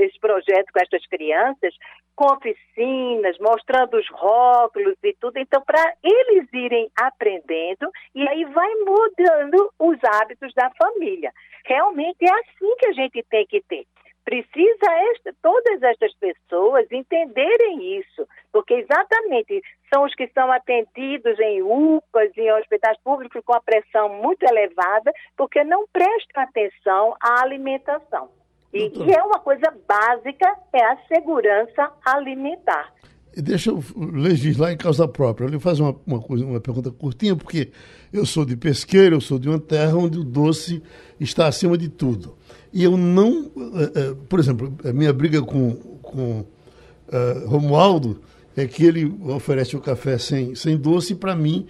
[0.00, 1.74] este projeto com estas crianças,
[2.16, 5.38] com oficinas, mostrando os rótulos e tudo.
[5.38, 11.30] Então, para eles irem aprendendo, e aí vai mudando os hábitos da família.
[11.66, 13.86] Realmente é assim que a gente tem que ter.
[14.28, 21.62] Precisa esta, todas estas pessoas entenderem isso, porque exatamente são os que são atendidos em
[21.62, 28.28] UPAs, em hospitais públicos com a pressão muito elevada, porque não prestam atenção à alimentação.
[28.70, 32.92] E, e é uma coisa básica, é a segurança alimentar.
[33.40, 35.46] Deixa eu legislar em causa própria.
[35.46, 37.70] Eu lhe faço uma, uma, coisa, uma pergunta curtinha, porque
[38.12, 40.82] eu sou de pesqueiro, eu sou de uma terra onde o doce
[41.20, 42.36] está acima de tudo.
[42.72, 48.20] E eu não, é, é, por exemplo, a minha briga com, com uh, Romualdo
[48.56, 51.66] é que ele oferece o café sem, sem doce e para mim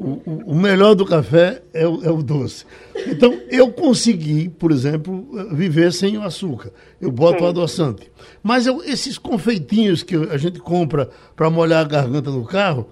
[0.00, 2.64] o, o, melhor do café é o, é o, doce.
[3.06, 6.72] Então, eu consegui, por exemplo, viver sem o açúcar.
[6.98, 8.10] Eu boto o adoçante.
[8.42, 12.88] Mas eu, esses confeitinhos que a gente compra para molhar a garganta no carro,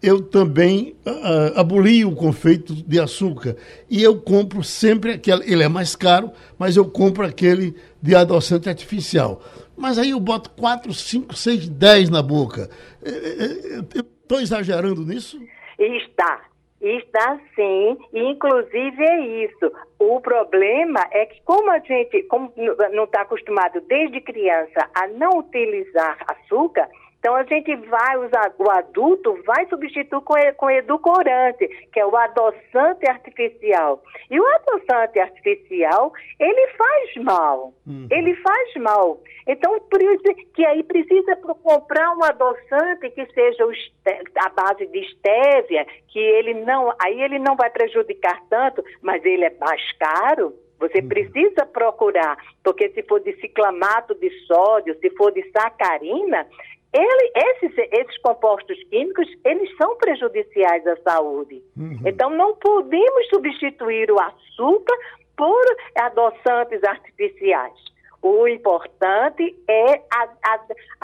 [0.00, 3.56] eu também uh, aboli o confeito de açúcar.
[3.90, 5.52] E eu compro sempre aquele.
[5.52, 9.42] Ele é mais caro, mas eu compro aquele de adoçante artificial.
[9.76, 12.70] Mas aí eu boto 4, 5, 6, 10 na boca.
[13.02, 15.40] Estou exagerando nisso?
[15.76, 16.51] Está.
[16.82, 19.72] Está sim, inclusive é isso.
[20.00, 22.52] O problema é que como a gente como
[22.92, 26.88] não está acostumado desde criança a não utilizar açúcar,
[27.22, 32.16] então a gente vai usar, o adulto vai substituir com, com edulcorante, que é o
[32.16, 34.02] adoçante artificial.
[34.28, 37.72] E o adoçante artificial, ele faz mal.
[37.86, 38.08] Uhum.
[38.10, 39.20] Ele faz mal.
[39.46, 39.78] Então,
[40.52, 43.68] que aí precisa comprar um adoçante que seja
[44.44, 49.44] a base de estévia, que ele não, aí ele não vai prejudicar tanto, mas ele
[49.44, 50.54] é mais caro.
[50.80, 51.08] Você uhum.
[51.08, 56.44] precisa procurar, porque se for de ciclamato de sódio, se for de sacarina,
[56.92, 61.62] ele, esses, esses compostos químicos, eles são prejudiciais à saúde.
[61.76, 62.00] Uhum.
[62.04, 64.96] Então, não podemos substituir o açúcar
[65.36, 65.64] por
[65.96, 67.72] adoçantes artificiais.
[68.20, 70.60] O importante é a, a,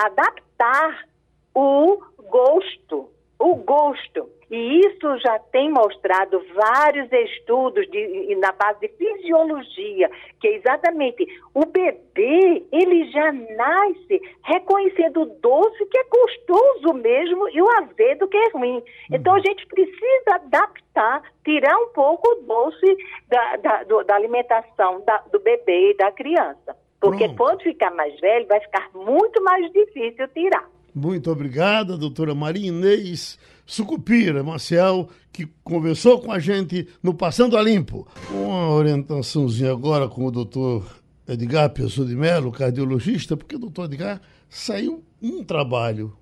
[0.06, 1.08] adaptar
[1.54, 4.28] o gosto, o gosto.
[4.50, 11.26] E isso já tem mostrado vários estudos de, na base de fisiologia, que é exatamente
[11.54, 18.26] o bebê, ele já nasce reconhecendo o doce que é gostoso mesmo e o azedo
[18.26, 18.82] que é ruim.
[19.12, 22.96] Então a gente precisa adaptar, tirar um pouco o doce
[23.28, 26.74] da, da, do, da alimentação da, do bebê e da criança.
[27.00, 27.36] Porque Pronto.
[27.36, 30.66] quando ficar mais velho, vai ficar muito mais difícil tirar.
[30.98, 37.62] Muito obrigada, doutora Maria Inês Sucupira Marcial, que conversou com a gente no Passando a
[37.62, 38.08] Limpo.
[38.32, 40.84] Uma orientaçãozinha agora com o doutor
[41.28, 46.16] Edgar Pessoa de Mello, cardiologista, porque o doutor Edgar saiu um trabalho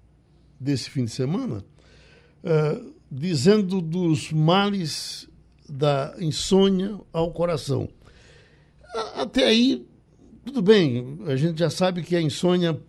[0.61, 1.65] desse fim de semana
[2.45, 5.27] uh, dizendo dos males
[5.67, 7.89] da insônia ao coração.
[9.15, 9.87] Até aí
[10.47, 12.81] tudo bem, a gente já sabe que a insônia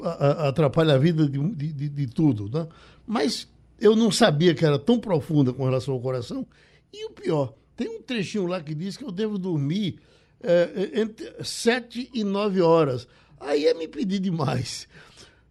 [0.48, 2.68] atrapalha a vida de, de, de tudo, né?
[3.06, 3.48] mas
[3.80, 6.46] eu não sabia que era tão profunda com relação ao coração.
[6.94, 10.00] E o pior, tem um trechinho lá que diz que eu devo dormir
[10.40, 13.08] é, entre sete e nove horas.
[13.40, 14.88] Aí é me pedir demais.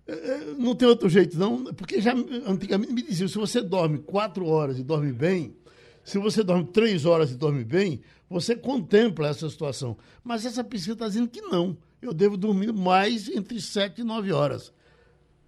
[0.07, 2.15] É, não tem outro jeito, não, porque já
[2.47, 5.57] antigamente me diziam: se você dorme quatro horas e dorme bem,
[6.05, 9.97] se você dorme três horas e dorme bem, você contempla essa situação.
[10.23, 14.33] Mas essa pesquisa está dizendo que não eu devo dormir mais entre 7 e 9
[14.33, 14.75] horas.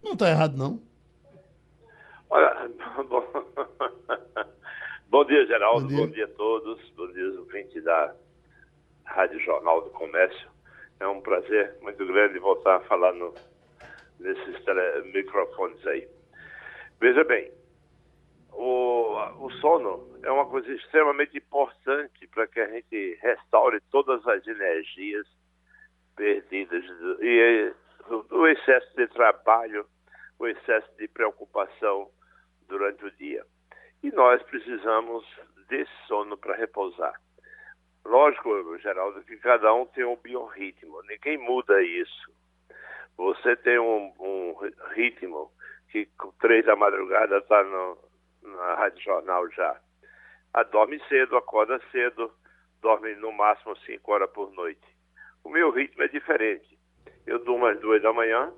[0.02, 0.80] Não está errado, não?
[2.30, 2.70] Olha,
[3.08, 3.24] bom,
[5.08, 5.82] bom dia, Geraldo.
[5.82, 6.06] Bom dia.
[6.06, 6.24] bom dia.
[6.24, 6.90] a todos.
[6.90, 8.14] Bom dia, ouvintes da
[9.04, 10.48] Rádio Jornal do Comércio.
[11.00, 13.32] É um prazer muito grande voltar a falar no,
[14.18, 16.08] nesses tele, microfones aí.
[17.00, 17.50] Veja bem,
[18.52, 24.46] o, o sono é uma coisa extremamente importante para que a gente restaure todas as
[24.46, 25.26] energias
[26.18, 26.84] perdidas
[27.20, 27.72] e
[28.30, 29.86] o excesso de trabalho,
[30.38, 32.10] o excesso de preocupação
[32.66, 33.44] durante o dia.
[34.02, 35.24] E nós precisamos
[35.68, 37.14] desse sono para repousar.
[38.04, 42.32] Lógico, Geraldo, que cada um tem um biorritmo, ninguém muda isso.
[43.16, 44.54] Você tem um, um
[44.94, 45.52] ritmo
[45.90, 47.62] que com três da madrugada está
[48.42, 49.80] na Rádio Jornal já.
[50.54, 52.32] A dorme cedo, acorda cedo,
[52.80, 54.97] dorme no máximo cinco horas por noite.
[55.48, 56.78] O meu ritmo é diferente.
[57.26, 58.52] Eu durmo às duas da manhã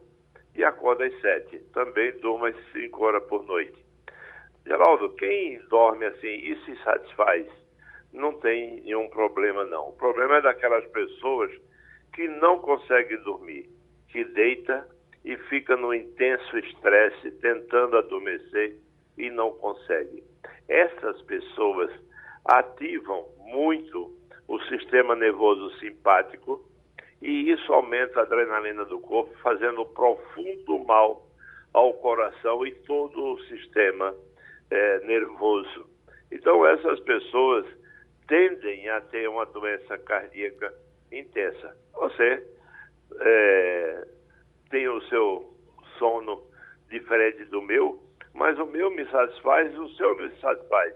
[0.57, 1.61] e acordo às sete.
[1.72, 3.81] Também durmo às cinco horas por noite.
[4.66, 7.46] Geraldo, quem dorme assim e se satisfaz,
[8.12, 9.90] não tem nenhum problema não.
[9.90, 11.53] O problema é daquelas pessoas
[12.12, 13.70] que não conseguem dormir,
[14.09, 14.85] que deita
[15.24, 18.76] e fica no intenso estresse tentando adormecer
[19.16, 20.24] e não consegue.
[20.68, 21.92] Essas pessoas
[22.46, 24.12] ativam muito
[24.48, 26.68] o sistema nervoso simpático
[27.22, 31.26] e isso aumenta a adrenalina do corpo, fazendo profundo mal
[31.72, 34.14] ao coração e todo o sistema
[34.70, 35.87] é, nervoso.
[36.33, 37.66] Então, essas pessoas
[38.26, 40.72] tendem a ter uma doença cardíaca
[41.12, 41.76] intensa.
[41.94, 42.46] Você
[43.20, 44.06] é,
[44.70, 45.52] tem o seu
[45.98, 46.42] sono
[46.88, 48.00] diferente do meu,
[48.33, 50.94] mas o meu me satisfaz, o seu me satisfaz.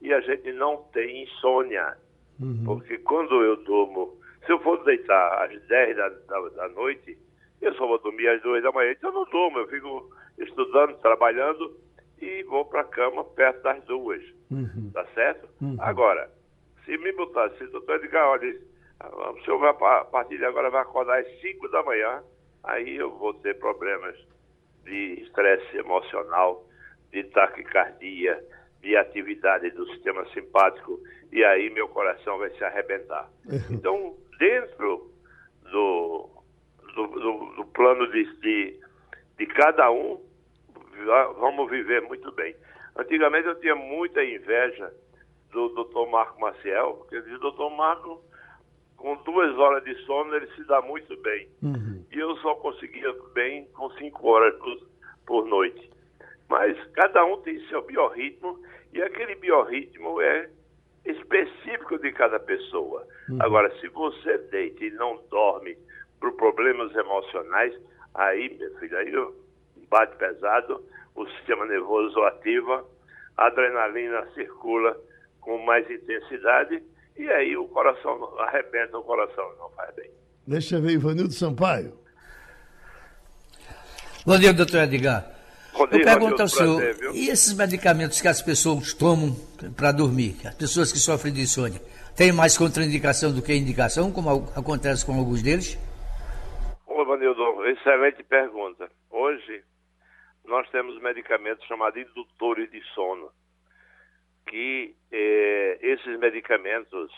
[0.00, 1.96] E a gente não tem insônia,
[2.40, 2.62] uhum.
[2.64, 7.18] porque quando eu durmo se eu for deitar às 10 da, da, da noite,
[7.60, 8.92] eu só vou dormir às 2 da manhã.
[8.92, 11.76] Então eu não durmo, eu fico estudando, trabalhando
[12.20, 14.22] e vou para a cama perto das duas.
[14.50, 14.90] Uhum.
[14.92, 15.48] Tá certo?
[15.60, 15.76] Uhum.
[15.80, 16.30] Agora,
[16.84, 18.56] se me botasse, se o doutor Edgar, olha,
[19.04, 22.22] o senhor vai, a partir de agora vai acordar às 5 da manhã,
[22.62, 24.16] aí eu vou ter problemas
[24.84, 26.64] de estresse emocional,
[27.10, 28.42] de taquicardia,
[28.80, 31.00] de atividade do sistema simpático,
[31.32, 33.28] e aí meu coração vai se arrebentar.
[33.70, 35.10] Então, dentro
[35.70, 36.30] do,
[36.94, 38.80] do, do, do plano de, de,
[39.38, 40.20] de cada um,
[41.38, 42.54] vamos viver muito bem.
[42.96, 44.92] Antigamente eu tinha muita inveja
[45.52, 48.22] do doutor Marco Maciel, porque o doutor Marco,
[48.96, 51.48] com duas horas de sono, ele se dá muito bem.
[51.62, 52.04] Uhum.
[52.10, 54.78] E eu só conseguia bem com cinco horas por,
[55.26, 55.90] por noite.
[56.48, 58.58] Mas cada um tem seu biorritmo
[58.92, 60.48] e aquele biorritmo é
[61.06, 63.06] específico de cada pessoa.
[63.28, 63.38] Uhum.
[63.40, 65.76] Agora, se você deita e não dorme
[66.20, 67.74] por problemas emocionais,
[68.14, 69.12] aí, meu filho, aí
[69.88, 72.84] bate pesado, o sistema nervoso ativa,
[73.36, 74.98] a adrenalina circula
[75.40, 76.82] com mais intensidade
[77.16, 80.10] e aí o coração arrebenta o coração, não faz bem.
[80.46, 81.92] Deixa eu ver, Ivanildo Sampaio.
[84.24, 85.35] Bom dia, doutor Edgar.
[85.76, 89.36] Dia, eu pergunto ao senhor, prazer, e esses medicamentos que as pessoas tomam
[89.76, 91.80] para dormir, as pessoas que sofrem de insônia,
[92.16, 95.78] tem mais contraindicação do que indicação, como acontece com alguns deles?
[96.86, 98.88] Ô, Vanildo, excelente pergunta.
[99.10, 99.62] Hoje,
[100.46, 103.30] nós temos medicamentos chamados indutores de sono,
[104.46, 107.10] que eh, esses medicamentos,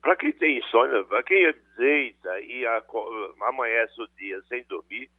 [0.00, 2.64] para quem tem insônia, para quem deita e
[3.40, 5.10] amanhece o dia sem dormir,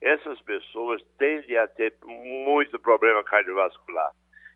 [0.00, 4.12] essas pessoas tendem a ter muito problema cardiovascular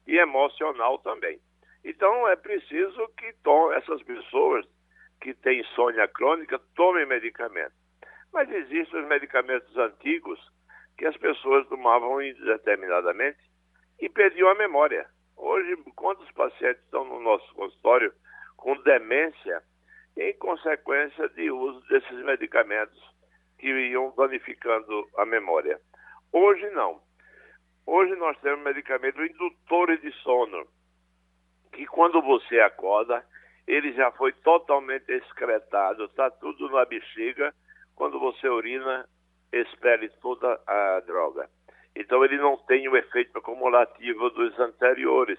[0.07, 1.39] e emocional também.
[1.85, 3.35] Então é preciso que
[3.77, 4.67] essas pessoas
[5.21, 7.75] que têm insônia crônica tomem medicamento.
[8.33, 10.41] Mas existem os medicamentos antigos
[10.97, 13.39] que as pessoas tomavam indeterminadamente
[14.01, 15.07] e perdiam a memória.
[15.37, 18.13] Hoje, quantos pacientes estão no nosso consultório
[18.57, 19.63] com demência
[20.17, 23.01] em consequência de uso desses medicamentos
[23.63, 25.81] que iam danificando a memória?
[26.33, 27.01] Hoje não.
[27.87, 30.67] Hoje nós temos medicamentos indutores de sono,
[31.73, 33.25] que quando você acorda,
[33.65, 37.55] ele já foi totalmente excretado, está tudo na bexiga.
[37.95, 39.09] Quando você urina,
[39.53, 41.49] expele toda a droga.
[41.95, 45.39] Então ele não tem o efeito acumulativo dos anteriores,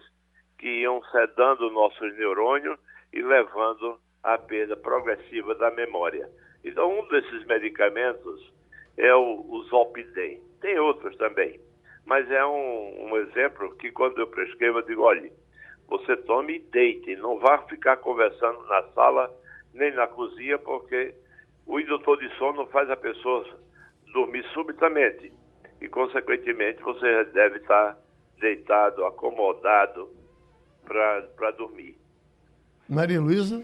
[0.57, 2.79] que iam sedando nossos neurônios
[3.11, 6.29] e levando à perda progressiva da memória.
[6.63, 8.51] Então um desses medicamentos
[8.97, 10.41] é o, o Zolpidem.
[10.61, 11.59] Tem outros também,
[12.05, 15.31] mas é um, um exemplo que quando eu prescrevo eu digo, olhe,
[15.87, 19.31] você tome e deite, não vá ficar conversando na sala
[19.73, 21.13] nem na cozinha, porque
[21.65, 23.45] o indutor de sono faz a pessoa
[24.13, 25.33] dormir subitamente
[25.81, 27.97] e, consequentemente, você deve estar
[28.39, 30.09] deitado, acomodado
[30.85, 31.97] para dormir.
[32.87, 33.63] Maria Luísa?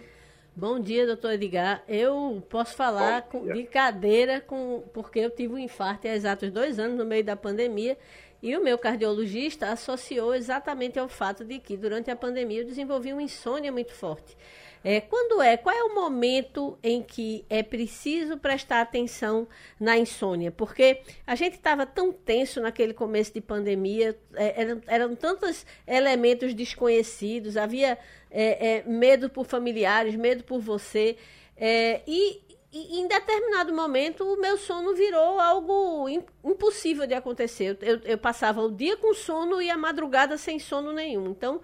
[0.59, 1.81] Bom dia, doutor Edgar.
[1.87, 6.77] Eu posso falar com, de cadeira, com, porque eu tive um infarto há exatos dois
[6.77, 7.97] anos no meio da pandemia
[8.43, 13.13] e o meu cardiologista associou exatamente ao fato de que durante a pandemia eu desenvolvi
[13.13, 14.35] uma insônia muito forte.
[14.83, 15.57] É, quando é?
[15.57, 19.47] Qual é o momento em que é preciso prestar atenção
[19.79, 20.51] na insônia?
[20.51, 26.53] Porque a gente estava tão tenso naquele começo de pandemia, é, eram, eram tantos elementos
[26.53, 27.97] desconhecidos, havia
[28.31, 31.17] é, é medo por familiares, medo por você.
[31.57, 36.07] É, e, e, em determinado momento o meu sono virou algo
[36.41, 37.77] impossível de acontecer.
[37.81, 41.31] Eu, eu, eu, passava o dia com sono e a madrugada sem sono nenhum.
[41.31, 41.59] Então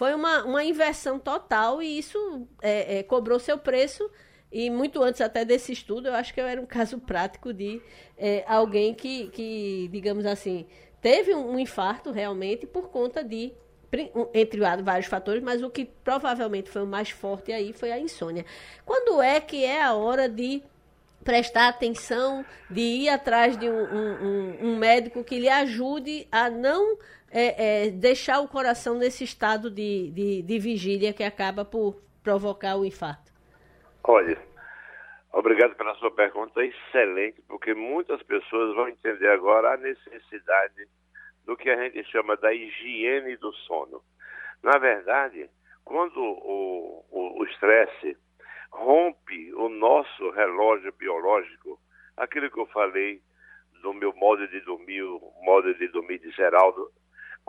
[0.00, 4.10] foi uma, uma inversão total e isso é, é, cobrou seu preço.
[4.50, 7.82] E muito antes até desse estudo, eu acho que eu era um caso prático de
[8.16, 10.66] é, alguém que, que, digamos assim,
[11.02, 13.52] teve um, um infarto realmente por conta de
[14.32, 18.46] entre vários fatores, mas o que provavelmente foi o mais forte aí foi a insônia.
[18.86, 20.62] Quando é que é a hora de
[21.22, 26.96] prestar atenção, de ir atrás de um, um, um médico que lhe ajude a não
[27.30, 32.76] é, é, deixar o coração nesse estado de, de, de vigília que acaba por provocar
[32.76, 33.32] o infarto?
[34.02, 34.38] Olha,
[35.32, 40.88] obrigado pela sua pergunta, excelente, porque muitas pessoas vão entender agora a necessidade
[41.44, 44.02] do que a gente chama da higiene do sono.
[44.62, 45.48] Na verdade,
[45.84, 48.16] quando o estresse
[48.70, 51.78] rompe o nosso relógio biológico,
[52.16, 53.20] aquilo que eu falei
[53.82, 56.90] do meu modo de dormir, o modo de dormir de Geraldo,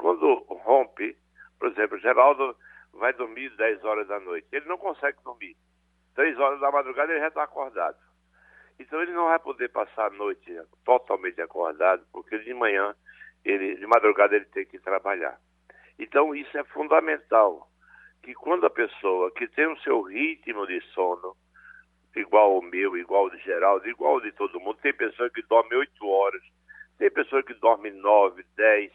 [0.01, 1.15] quando rompe,
[1.59, 2.57] por exemplo, Geraldo
[2.93, 5.55] vai dormir 10 horas da noite, ele não consegue dormir.
[6.15, 7.97] 3 horas da madrugada ele já está acordado.
[8.79, 12.95] Então ele não vai poder passar a noite totalmente acordado, porque de manhã,
[13.45, 15.39] ele, de madrugada ele tem que trabalhar.
[15.99, 17.69] Então, isso é fundamental,
[18.23, 21.35] que quando a pessoa que tem o seu ritmo de sono,
[22.15, 25.43] igual ao meu, igual ao de Geraldo, igual ao de todo mundo, tem pessoa que
[25.43, 26.41] dorme oito horas,
[26.97, 28.91] tem pessoa que dorme nove, dez.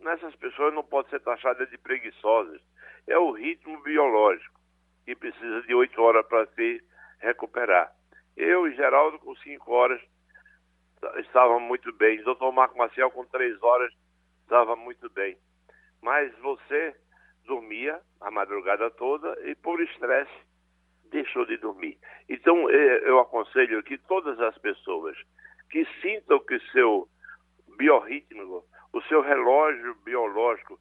[0.00, 2.60] Nessas pessoas não pode ser taxada de preguiçosas.
[3.06, 4.58] É o ritmo biológico,
[5.04, 6.82] que precisa de oito horas para se
[7.20, 7.92] recuperar.
[8.36, 10.00] Eu e Geraldo, com cinco horas,
[11.18, 12.22] estavam muito bem.
[12.22, 13.92] Doutor Marco Maciel, com três horas,
[14.42, 15.36] estava muito bem.
[16.02, 16.94] Mas você
[17.44, 20.32] dormia a madrugada toda e, por estresse,
[21.10, 21.98] deixou de dormir.
[22.28, 25.16] Então, é, eu aconselho que todas as pessoas
[25.70, 27.08] que sintam que seu
[27.76, 30.78] biorritmo, o seu relógio biológico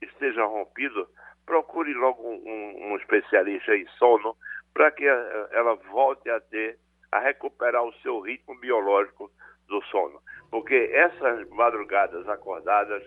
[0.00, 1.08] esteja rompido,
[1.46, 4.36] procure logo um, um especialista em sono
[4.72, 6.78] para que ela volte a ter,
[7.10, 9.30] a recuperar o seu ritmo biológico
[9.68, 10.20] do sono.
[10.50, 13.02] Porque essas madrugadas acordadas,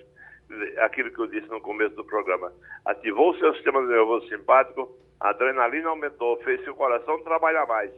[0.80, 2.52] aquilo que eu disse no começo do programa,
[2.86, 7.92] ativou o seu sistema nervoso simpático, a adrenalina aumentou, fez seu coração trabalhar mais,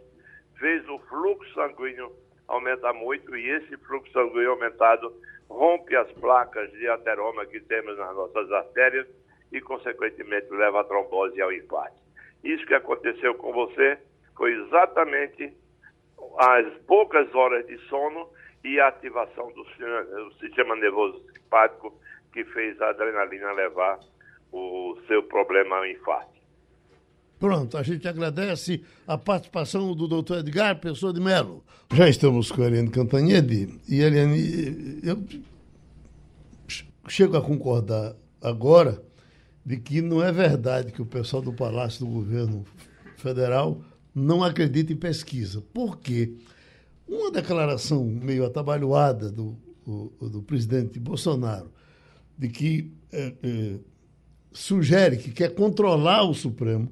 [0.60, 2.12] fez o fluxo sanguíneo
[2.48, 5.14] aumenta muito e esse fluxo sanguíneo aumentado
[5.50, 9.08] rompe as placas de ateroma que temos nas nossas artérias
[9.52, 11.98] e, consequentemente, leva à trombose ao infarto.
[12.44, 13.98] Isso que aconteceu com você
[14.36, 15.54] foi exatamente
[16.38, 18.30] as poucas horas de sono
[18.64, 19.66] e a ativação do
[20.40, 21.94] sistema nervoso simpático
[22.34, 24.00] que fez a adrenalina levar
[24.52, 26.37] o seu problema ao infarto.
[27.40, 31.64] Pronto, a gente agradece a participação do doutor Edgar Pessoa de Melo.
[31.94, 35.24] Já estamos com a Eliane Cantanhede e, Eliane, eu
[37.08, 39.02] chego a concordar agora
[39.64, 42.66] de que não é verdade que o pessoal do Palácio do Governo
[43.18, 43.82] Federal
[44.16, 45.62] não acredita em pesquisa.
[45.74, 46.34] Por quê?
[47.08, 51.72] Uma declaração meio atabalhoada do, do, do presidente Bolsonaro,
[52.38, 53.76] de que é, é,
[54.52, 56.92] sugere que quer controlar o Supremo,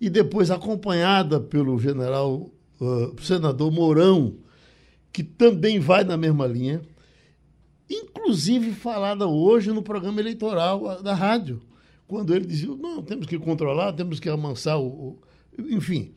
[0.00, 4.34] e depois acompanhada pelo general uh, senador Mourão,
[5.12, 6.80] que também vai na mesma linha,
[7.88, 11.60] inclusive falada hoje no programa eleitoral da rádio,
[12.06, 15.18] quando ele dizia, não, temos que controlar, temos que amansar o,
[15.58, 16.12] enfim.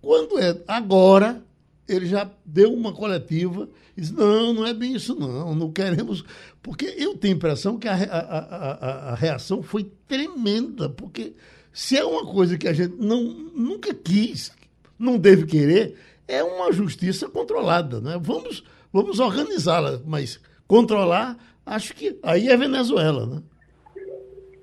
[0.00, 1.42] Quando é agora,
[1.88, 6.24] ele já deu uma coletiva e disse, não, não é bem isso não, não queremos...
[6.62, 11.34] Porque eu tenho a impressão que a, a, a, a reação foi tremenda, porque
[11.72, 13.22] se é uma coisa que a gente não,
[13.54, 14.54] nunca quis,
[14.98, 15.96] não deve querer,
[16.26, 18.00] é uma justiça controlada.
[18.00, 18.18] Né?
[18.20, 23.26] Vamos, vamos organizá-la, mas controlar, acho que aí é Venezuela.
[23.26, 23.42] Né?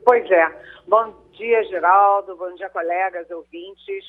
[0.05, 0.67] Pois é.
[0.87, 2.35] Bom dia, Geraldo.
[2.37, 4.05] Bom dia, colegas, ouvintes.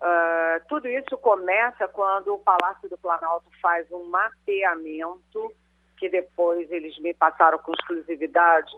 [0.00, 5.52] Uh, tudo isso começa quando o Palácio do Planalto faz um mapeamento,
[5.96, 8.70] que depois eles me passaram com exclusividade,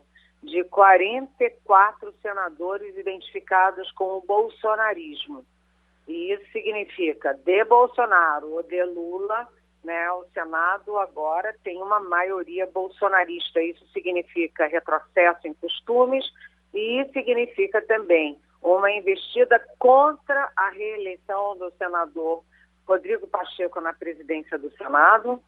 [0.43, 5.45] de 44 senadores identificados com o bolsonarismo.
[6.09, 9.49] E isso significa de Bolsonaro ou de Lula,
[9.85, 13.63] né, o Senado agora tem uma maioria bolsonarista.
[13.63, 16.25] Isso significa retrocesso em costumes
[16.75, 22.45] e significa também uma investida contra a reeleição do senador
[22.87, 25.43] Rodrigo Pacheco na presidência do Senado.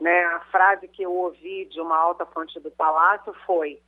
[0.00, 3.80] Né, a frase que eu ouvi de uma alta fonte do Palácio foi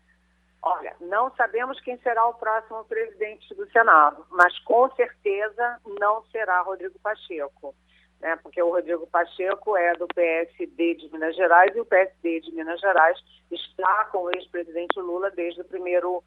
[0.69, 6.61] Olha, não sabemos quem será o próximo presidente do Senado, mas com certeza não será
[6.63, 7.73] Rodrigo Pacheco,
[8.21, 8.35] né?
[8.43, 12.81] porque o Rodrigo Pacheco é do PSD de Minas Gerais e o PSD de Minas
[12.81, 13.17] Gerais
[13.49, 16.25] está com o ex-presidente Lula desde o primeiro,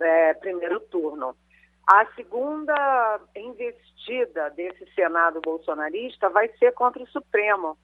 [0.00, 1.36] é, primeiro turno.
[1.86, 7.78] A segunda investida desse Senado bolsonarista vai ser contra o Supremo.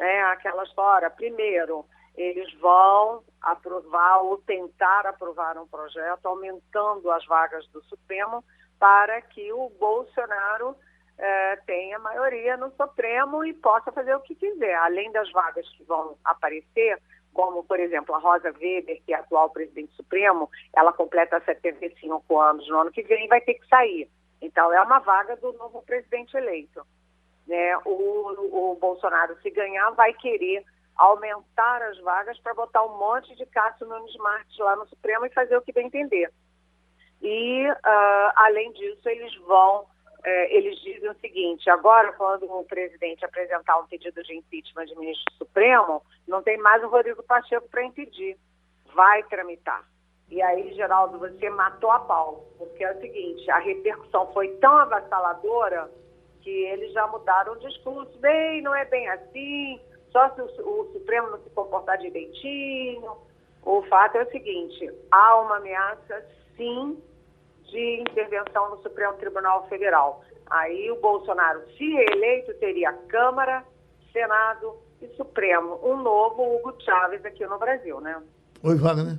[0.00, 0.20] Né?
[0.24, 1.86] Aquela história, primeiro,
[2.18, 8.44] eles vão aprovar ou tentar aprovar um projeto aumentando as vagas do Supremo
[8.78, 10.76] para que o Bolsonaro
[11.16, 14.74] eh, tenha maioria no Supremo e possa fazer o que quiser.
[14.74, 17.00] Além das vagas que vão aparecer,
[17.32, 22.68] como, por exemplo, a Rosa Weber, que é atual presidente supremo, ela completa 75 anos
[22.68, 24.10] no ano que vem e vai ter que sair.
[24.42, 26.84] Então, é uma vaga do novo presidente eleito.
[27.46, 27.76] Né?
[27.84, 30.64] O, o Bolsonaro, se ganhar, vai querer
[30.98, 35.30] aumentar as vagas para botar um monte de Cássio Nunes Marques lá no Supremo e
[35.30, 36.30] fazer o que bem entender.
[37.22, 39.86] E, uh, além disso, eles vão,
[40.24, 44.96] eh, eles dizem o seguinte, agora quando o presidente apresentar um pedido de impeachment de
[44.96, 48.36] ministro Supremo, não tem mais o Rodrigo Pacheco para impedir,
[48.94, 49.84] vai tramitar.
[50.28, 54.76] E aí, Geraldo, você matou a pau, porque é o seguinte, a repercussão foi tão
[54.76, 55.90] avassaladora
[56.42, 59.80] que eles já mudaram o discurso, bem, não é bem assim,
[60.12, 63.16] só se o, o Supremo não se comportar direitinho,
[63.62, 66.24] O fato é o seguinte: há uma ameaça,
[66.56, 66.96] sim,
[67.64, 70.24] de intervenção no Supremo Tribunal Federal.
[70.50, 73.62] Aí o Bolsonaro, se reeleito, teria Câmara,
[74.12, 75.78] Senado e Supremo.
[75.82, 78.20] Um novo Hugo Chávez aqui no Brasil, né?
[78.62, 79.18] Oi, Wagner.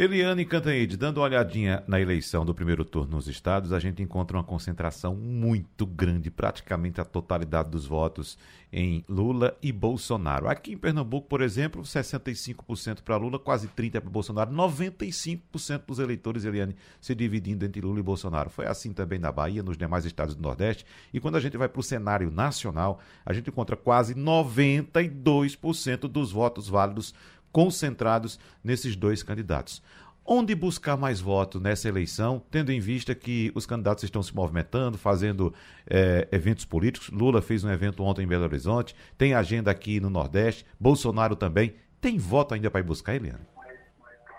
[0.00, 4.36] Eliane Cantanhede, dando uma olhadinha na eleição do primeiro turno nos estados, a gente encontra
[4.36, 8.38] uma concentração muito grande, praticamente a totalidade dos votos
[8.72, 10.46] em Lula e Bolsonaro.
[10.48, 16.44] Aqui em Pernambuco, por exemplo, 65% para Lula, quase 30% para Bolsonaro, 95% dos eleitores,
[16.44, 18.50] Eliane, se dividindo entre Lula e Bolsonaro.
[18.50, 20.86] Foi assim também na Bahia, nos demais estados do Nordeste.
[21.12, 26.30] E quando a gente vai para o cenário nacional, a gente encontra quase 92% dos
[26.30, 27.12] votos válidos
[27.52, 29.82] concentrados nesses dois candidatos.
[30.30, 34.98] Onde buscar mais votos nessa eleição, tendo em vista que os candidatos estão se movimentando,
[34.98, 35.54] fazendo
[35.88, 37.08] é, eventos políticos?
[37.08, 41.76] Lula fez um evento ontem em Belo Horizonte, tem agenda aqui no Nordeste, Bolsonaro também.
[41.98, 43.46] Tem voto ainda para ir buscar, Eliane?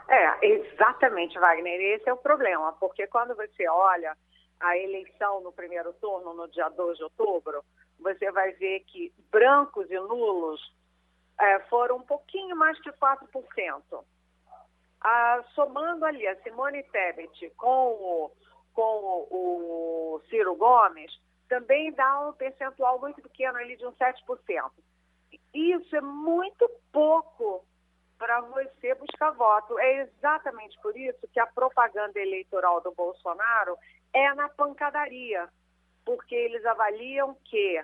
[0.07, 1.81] É, exatamente, Wagner.
[1.95, 4.15] Esse é o problema, porque quando você olha
[4.59, 7.63] a eleição no primeiro turno, no dia 2 de outubro,
[7.99, 10.61] você vai ver que brancos e nulos
[11.39, 14.03] é, foram um pouquinho mais de 4%.
[15.01, 18.31] Ah, somando ali a Simone Tebet com o,
[18.73, 21.11] com o, Ciro Gomes,
[21.47, 24.71] também dá um percentual muito pequeno ali de uns 7%.
[25.53, 27.63] Isso é muito pouco
[28.17, 29.79] para você buscar voto.
[29.79, 33.77] É exatamente por isso que a propaganda eleitoral do Bolsonaro
[34.13, 35.47] é na pancadaria,
[36.03, 37.81] porque eles avaliam que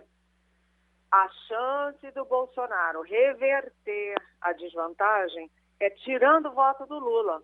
[1.15, 5.49] a chance do Bolsonaro reverter a desvantagem
[5.79, 7.41] é tirando voto do Lula.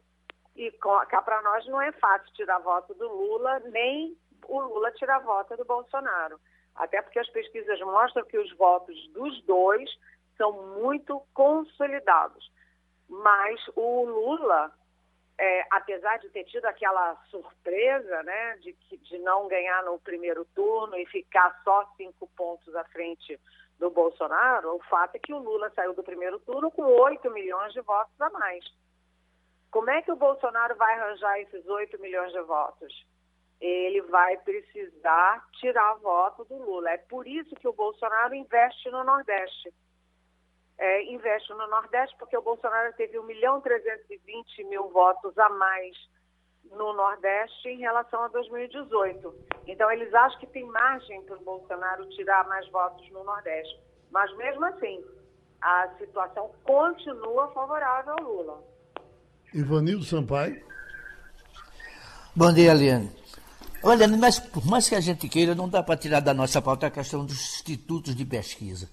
[0.57, 5.19] E cá para nós não é fácil tirar voto do Lula, nem o Lula tirar
[5.19, 6.37] voto do Bolsonaro.
[6.75, 9.89] Até porque as pesquisas mostram que os votos dos dois
[10.35, 12.51] são muito consolidados.
[13.07, 14.69] Mas o Lula,
[15.37, 20.97] é, apesar de ter tido aquela surpresa né, de, de não ganhar no primeiro turno
[20.97, 23.39] e ficar só cinco pontos à frente
[23.81, 27.73] do Bolsonaro, o fato é que o Lula saiu do primeiro turno com 8 milhões
[27.73, 28.63] de votos a mais.
[29.71, 32.93] Como é que o Bolsonaro vai arranjar esses 8 milhões de votos?
[33.59, 36.91] Ele vai precisar tirar voto do Lula.
[36.91, 39.73] É por isso que o Bolsonaro investe no Nordeste.
[40.77, 45.97] É, investe no Nordeste porque o Bolsonaro teve 1 milhão 320 mil votos a mais
[46.69, 49.33] no Nordeste em relação a 2018.
[49.67, 53.79] Então, eles acham que tem margem para o Bolsonaro tirar mais votos no Nordeste.
[54.11, 55.03] Mas, mesmo assim,
[55.61, 58.63] a situação continua favorável ao Lula.
[59.53, 60.63] Ivanildo Sampaio.
[62.35, 63.11] Bom dia, Eliane.
[63.83, 66.87] Olha, mas por mais que a gente queira, não dá para tirar da nossa pauta
[66.87, 68.89] a questão dos institutos de pesquisa.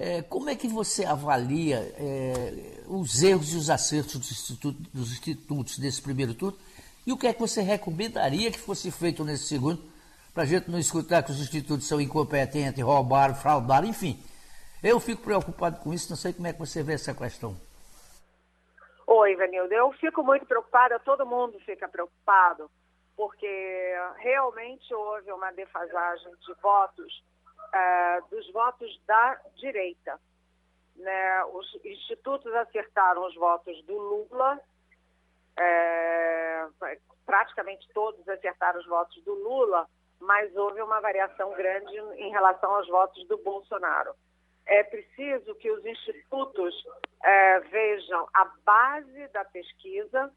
[0.00, 5.10] É, como é que você avalia é, os erros e os acertos dos institutos, dos
[5.10, 6.56] institutos desse primeiro turno
[7.04, 9.82] e o que é que você recomendaria que fosse feito nesse segundo,
[10.32, 14.22] para a gente não escutar que os institutos são incompetentes, roubaram, fraudaram, enfim.
[14.80, 17.56] Eu fico preocupado com isso, não sei como é que você vê essa questão.
[19.04, 22.70] Oi, Vanildo, eu fico muito preocupada, todo mundo fica preocupado,
[23.16, 27.24] porque realmente houve uma defasagem de votos,
[27.74, 30.20] uh, dos votos da direita.
[30.96, 31.44] Né?
[31.44, 34.60] Os institutos acertaram os votos do Lula
[35.58, 36.68] é,
[37.26, 39.88] praticamente todos acertaram os votos do Lula,
[40.20, 44.14] mas houve uma variação grande em relação aos votos do Bolsonaro.
[44.66, 46.74] É preciso que os institutos
[47.22, 50.32] é, vejam a base da pesquisa,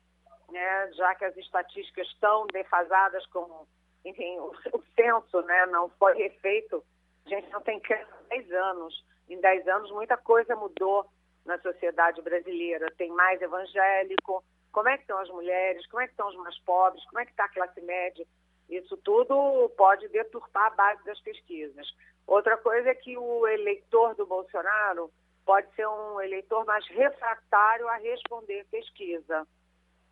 [0.49, 3.65] né, já que as estatísticas estão defasadas com,
[4.03, 6.83] enfim, o, o censo né, não foi refeito,
[7.25, 7.81] a gente não tem
[8.29, 9.05] 10 anos.
[9.29, 11.05] Em 10 anos muita coisa mudou
[11.45, 12.91] na sociedade brasileira.
[12.97, 16.57] Tem mais evangélico, como é que estão as mulheres, como é que estão os mais
[16.59, 18.25] pobres, como é que está a classe média.
[18.69, 21.87] Isso tudo pode deturpar a base das pesquisas.
[22.25, 25.11] Outra coisa é que o eleitor do Bolsonaro
[25.45, 29.45] pode ser um eleitor mais refratário a responder pesquisa.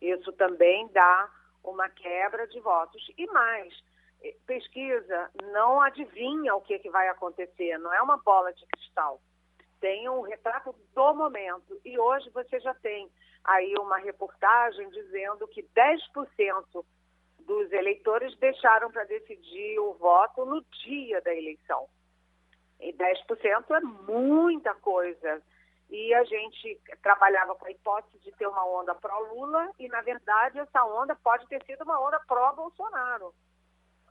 [0.00, 1.30] Isso também dá
[1.64, 3.10] uma quebra de votos.
[3.16, 3.74] E mais,
[4.46, 9.20] pesquisa não adivinha o que, que vai acontecer, não é uma bola de cristal.
[9.80, 11.80] Tem um retrato do momento.
[11.84, 13.10] E hoje você já tem
[13.42, 16.84] aí uma reportagem dizendo que 10%
[17.40, 21.88] dos eleitores deixaram para decidir o voto no dia da eleição.
[22.78, 25.42] E 10% é muita coisa.
[25.88, 30.60] E a gente trabalhava com a hipótese de ter uma onda pró-Lula, e, na verdade,
[30.60, 33.34] essa onda pode ter sido uma onda pró-Bolsonaro.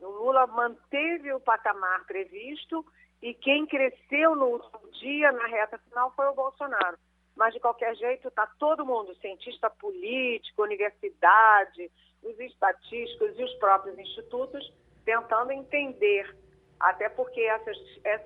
[0.02, 2.86] O Lula manteve o patamar previsto
[3.22, 6.98] e quem cresceu no último dia, na reta final, foi o Bolsonaro.
[7.36, 11.92] Mas de qualquer jeito está todo mundo, cientista político, universidade,
[12.24, 14.74] os estatísticos e os próprios institutos,
[15.06, 16.36] tentando entender,
[16.80, 17.78] até porque essas,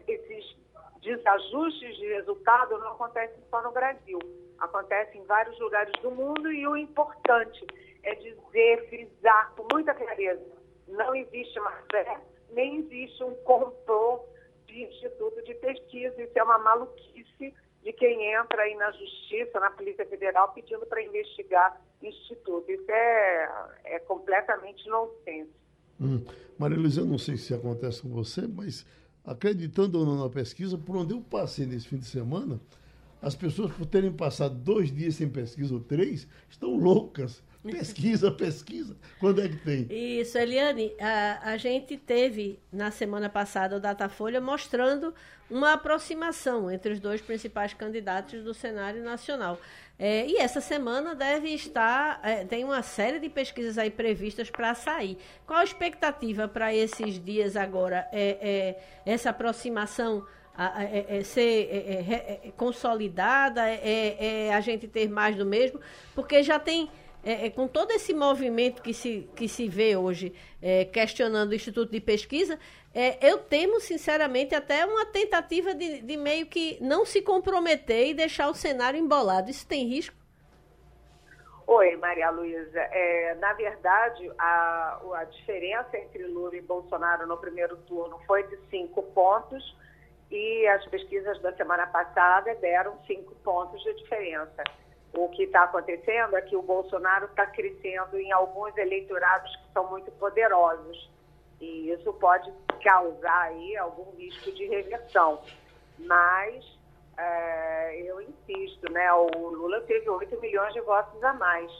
[0.07, 0.55] esses
[1.01, 4.19] desajustes de resultado não acontecem só no Brasil,
[4.59, 7.65] acontecem em vários lugares do mundo e o importante
[8.03, 10.45] é dizer, frisar com muita clareza,
[10.93, 12.19] não existe uma fé,
[12.51, 14.25] nem existe um complô
[14.67, 19.69] de instituto de pesquisa, isso é uma maluquice de quem entra aí na Justiça, na
[19.71, 22.71] Polícia Federal, pedindo para investigar instituto.
[22.71, 25.51] Isso é, é completamente nonsense.
[25.99, 26.23] Hum.
[26.57, 28.85] Maria Luísa, eu não sei se acontece com você, mas
[29.25, 32.59] acreditando ou não na pesquisa, por onde eu passei nesse fim de semana,
[33.21, 37.43] as pessoas, por terem passado dois dias sem pesquisa ou três, estão loucas.
[37.63, 38.97] Pesquisa, pesquisa.
[39.19, 39.87] Quando é que tem?
[39.89, 45.13] Isso, Eliane, a, a gente teve na semana passada o Datafolha mostrando
[45.49, 49.57] uma aproximação entre os dois principais candidatos do cenário nacional.
[49.97, 54.73] É, e essa semana deve estar, é, tem uma série de pesquisas aí previstas para
[54.75, 55.17] sair.
[55.45, 58.07] Qual a expectativa para esses dias agora?
[58.11, 63.61] É, é essa aproximação a, é, é, ser é, consolidada?
[63.67, 65.79] É, a gente ter mais do mesmo?
[66.13, 66.89] Porque já tem
[67.23, 71.55] é, é, com todo esse movimento que se, que se vê hoje é, questionando o
[71.55, 72.59] Instituto de Pesquisa,
[72.93, 78.13] é, eu temo, sinceramente, até uma tentativa de, de, meio que não se comprometer e
[78.13, 79.49] deixar o cenário embolado.
[79.49, 80.15] Isso tem risco?
[81.65, 82.79] Oi, Maria Luísa.
[82.91, 88.57] É, na verdade, a, a diferença entre Lula e Bolsonaro no primeiro turno foi de
[88.69, 89.75] cinco pontos
[90.29, 94.63] e as pesquisas da semana passada deram cinco pontos de diferença.
[95.13, 99.89] O que está acontecendo é que o Bolsonaro está crescendo em alguns eleitorados que são
[99.89, 101.09] muito poderosos.
[101.61, 102.51] E isso pode
[102.83, 105.41] causar aí algum risco de reversão.
[105.99, 106.65] Mas
[107.17, 109.13] é, eu insisto, né?
[109.13, 111.71] O Lula teve 8 milhões de votos a mais.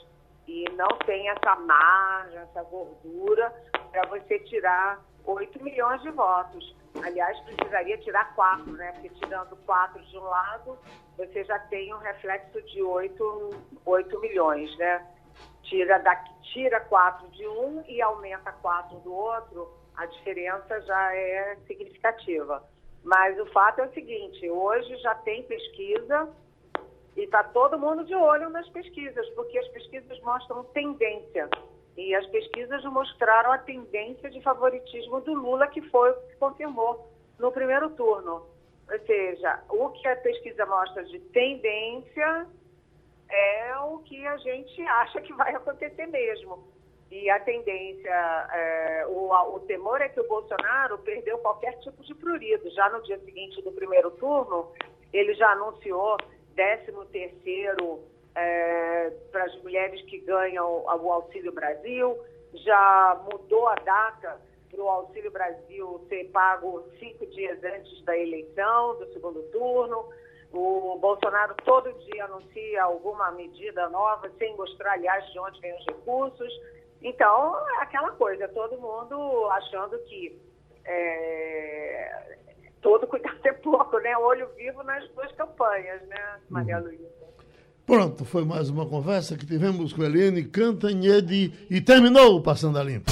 [0.46, 3.52] E não tem essa margem, essa gordura
[3.90, 6.74] para você tirar 8 milhões de votos.
[7.02, 8.92] Aliás, precisaria tirar quatro, né?
[8.92, 10.78] Porque tirando quatro de um lado,
[11.16, 13.50] você já tem um reflexo de 8,
[13.84, 15.06] 8 milhões, né?
[15.62, 21.56] Tira, daqui, tira quatro de um e aumenta quatro do outro, a diferença já é
[21.66, 22.62] significativa.
[23.02, 26.28] Mas o fato é o seguinte, hoje já tem pesquisa
[27.16, 31.48] e está todo mundo de olho nas pesquisas, porque as pesquisas mostram tendência.
[31.96, 37.08] E as pesquisas mostraram a tendência de favoritismo do Lula, que foi o que confirmou
[37.38, 38.46] no primeiro turno.
[38.90, 42.46] Ou seja, o que a pesquisa mostra de tendência
[43.30, 46.72] é o que a gente acha que vai acontecer mesmo.
[47.10, 52.14] E a tendência, é, o, o temor é que o Bolsonaro perdeu qualquer tipo de
[52.14, 52.68] prurido.
[52.70, 54.72] Já no dia seguinte do primeiro turno,
[55.12, 56.16] ele já anunciou
[56.56, 58.00] 13 terceiro
[58.34, 62.18] é, para as mulheres que ganham o Auxílio Brasil,
[62.54, 68.98] já mudou a data para o Auxílio Brasil ser pago cinco dias antes da eleição,
[68.98, 70.08] do segundo turno.
[70.52, 75.86] O Bolsonaro todo dia anuncia alguma medida nova, sem mostrar, aliás, de onde vem os
[75.86, 76.52] recursos.
[77.02, 80.40] Então, é aquela coisa, todo mundo achando que
[80.84, 82.38] é,
[82.80, 84.16] todo cuidado é pouco, né?
[84.18, 86.84] Olho vivo nas duas campanhas, né, Maria uhum.
[86.84, 87.23] Luísa?
[87.86, 92.82] Pronto, foi mais uma conversa que tivemos com Eliane Cantanhede e terminou o Passando a
[92.82, 93.10] Limpo.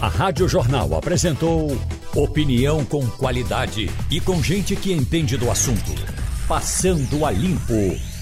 [0.00, 1.76] A Rádio Jornal apresentou
[2.14, 5.92] opinião com qualidade e com gente que entende do assunto.
[6.48, 8.13] Passando a Limpo.